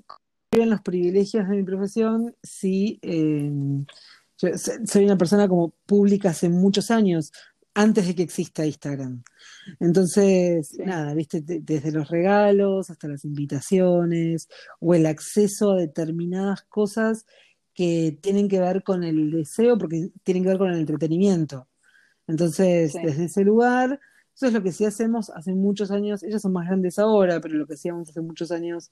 [0.64, 3.52] los privilegios de mi profesión, sí, eh,
[4.38, 7.32] yo so- soy una persona como pública hace muchos años,
[7.74, 9.22] antes de que exista Instagram.
[9.80, 10.78] Entonces, Sí.
[10.86, 14.48] nada, viste, de- desde los regalos hasta las invitaciones
[14.80, 17.26] o el acceso a determinadas cosas
[17.74, 21.68] que tienen que ver con el deseo, porque tienen que ver con el entretenimiento.
[22.28, 23.00] Entonces, Sí.
[23.04, 24.00] desde ese lugar,
[24.34, 27.56] eso es lo que sí hacemos hace muchos años, ellas son más grandes ahora, pero
[27.56, 28.92] lo que hacíamos hace muchos años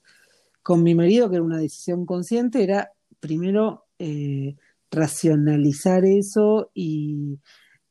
[0.64, 2.90] con mi marido, que era una decisión consciente, era
[3.20, 4.56] primero eh,
[4.90, 7.38] racionalizar eso y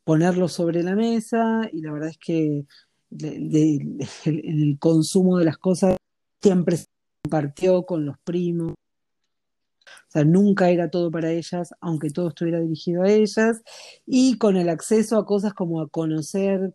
[0.03, 2.65] ponerlo sobre la mesa, y la verdad es que
[3.11, 5.97] el, el consumo de las cosas
[6.41, 6.87] siempre se
[7.23, 8.73] compartió con los primos.
[8.73, 13.61] O sea, nunca era todo para ellas, aunque todo estuviera dirigido a ellas,
[14.07, 16.73] y con el acceso a cosas como a conocer,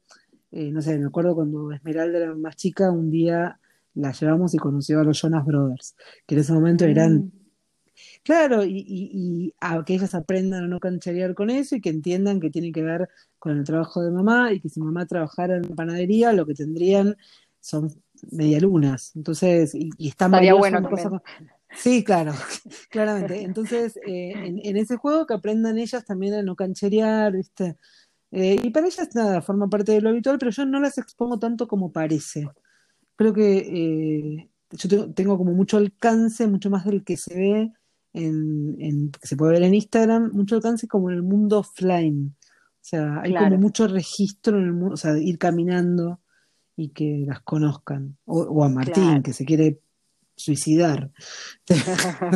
[0.52, 3.58] eh, no sé, me acuerdo cuando Esmeralda era más chica, un día
[3.98, 5.96] la llevamos y conoció a los Jonas Brothers,
[6.26, 7.32] que en ese momento eran, Mm,
[8.22, 9.10] claro, y, y-
[9.48, 12.72] y a que ellas aprendan a no cancherear con eso y que entiendan que tiene
[12.72, 16.46] que ver con el trabajo de mamá y que si mamá trabajara en panadería, lo
[16.46, 17.16] que tendrían
[17.60, 17.90] son
[18.32, 19.12] medialunas.
[19.16, 21.20] Entonces, y, y están Estaría bueno una cosa también.
[21.38, 22.32] con- Sí, claro,
[22.90, 23.42] claramente.
[23.42, 27.76] Entonces, eh, en, en ese juego que aprendan ellas también a no cancherear, ¿viste?
[28.32, 31.38] Eh, y para ellas nada, forma parte de lo habitual, pero yo no las expongo
[31.38, 32.48] tanto como parece.
[33.18, 37.72] Creo que eh, yo tengo, tengo como mucho alcance, mucho más del que se ve
[38.12, 42.36] en, en- que se puede ver en Instagram, mucho alcance como en el mundo offline.
[42.40, 46.20] O sea, hay como mucho registro en el mundo, o sea, ir caminando
[46.76, 48.16] y que las conozcan.
[48.24, 49.22] O, o a Martín, claro.
[49.24, 49.80] que se quiere
[50.36, 51.10] suicidar.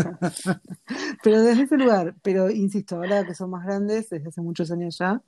[1.22, 4.98] Pero desde ese lugar, pero insisto, ahora que son más grandes, desde hace muchos años
[4.98, 5.22] ya,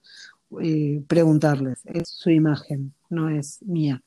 [0.60, 4.02] eh, preguntarles, es su imagen, no es mía,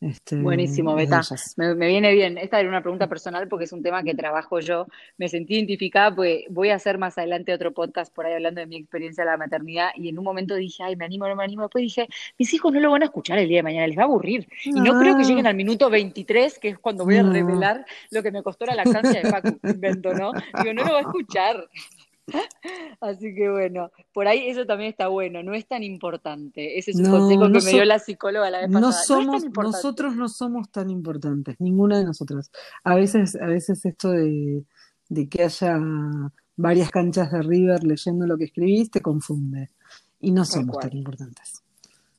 [0.00, 1.22] este, Buenísimo, Beta.
[1.56, 2.38] Me, me viene bien.
[2.38, 4.86] Esta era una pregunta personal porque es un tema que trabajo yo.
[5.16, 8.66] Me sentí identificada porque voy a hacer más adelante otro podcast por ahí hablando de
[8.68, 11.42] mi experiencia de la maternidad y en un momento dije, ay, me animo, no me
[11.42, 11.62] animo.
[11.62, 14.02] Después dije, mis hijos no lo van a escuchar el día de mañana, les va
[14.02, 14.46] a aburrir.
[14.64, 17.84] Y no creo que lleguen No, al minuto 23, que es cuando voy a revelar
[18.10, 19.58] lo que me costó la lactancia de Facu.
[19.64, 20.32] Invento, ¿no?
[20.62, 21.68] Digo, no lo va a escuchar.
[23.00, 26.78] Así que bueno, por ahí eso también está bueno, no es tan importante.
[26.78, 29.00] Ese es un no, consejo no, que me dio la psicóloga la vez no pasada.
[29.00, 29.76] No somos, importante.
[29.76, 32.50] nosotros no somos tan importantes, ninguna de nosotras.
[32.84, 34.64] A veces, a veces esto de,
[35.08, 35.78] de que haya
[36.56, 39.70] varias canchas de River leyendo lo que escribís te confunde.
[40.20, 41.62] Y no somos tan importantes.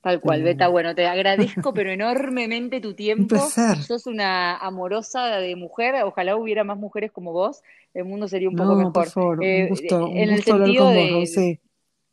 [0.01, 0.67] Tal cual, Beta.
[0.69, 3.27] Bueno, te agradezco, pero enormemente tu un tiempo.
[3.27, 3.77] placer.
[3.77, 5.95] Sos una amorosa de mujer.
[6.03, 7.61] Ojalá hubiera más mujeres como vos.
[7.93, 9.07] El mundo sería un poco No, por mejor.
[9.07, 11.59] favor, un Eh, gusto, un en el gusto hablar sentido con vos, Rosy.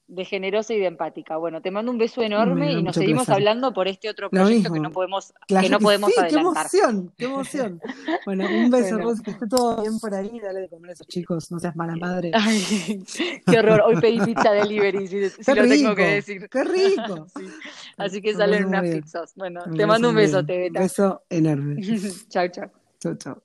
[0.09, 1.37] De generosa y de empática.
[1.37, 3.35] Bueno, te mando un beso Me enorme y nos seguimos placer.
[3.35, 6.21] hablando por este otro proyecto que no podemos, que Claro no que podemos sí, qué
[6.23, 6.67] adelantar.
[6.73, 7.81] emoción, qué emoción.
[8.25, 9.11] Bueno, un beso, Bueno.
[9.11, 10.39] Rosy, que esté todo bien por ahí.
[10.41, 12.31] Dale de comer a esos chicos, no seas mala madre.
[12.35, 13.05] Ay,
[13.47, 13.83] qué horror.
[13.87, 16.49] Hoy pedí pizza delivery, si, si Qué lo tengo que decir.
[16.49, 17.27] qué rico.
[17.37, 17.45] Sí.
[17.99, 19.03] Así que salen unas bien.
[19.03, 19.33] pizzas.
[19.37, 20.33] Bueno, Me te mando un muy bien.
[20.33, 21.83] besote, Un beso enorme.
[22.29, 22.71] Chao, chao.
[23.01, 23.43] Chau, chau.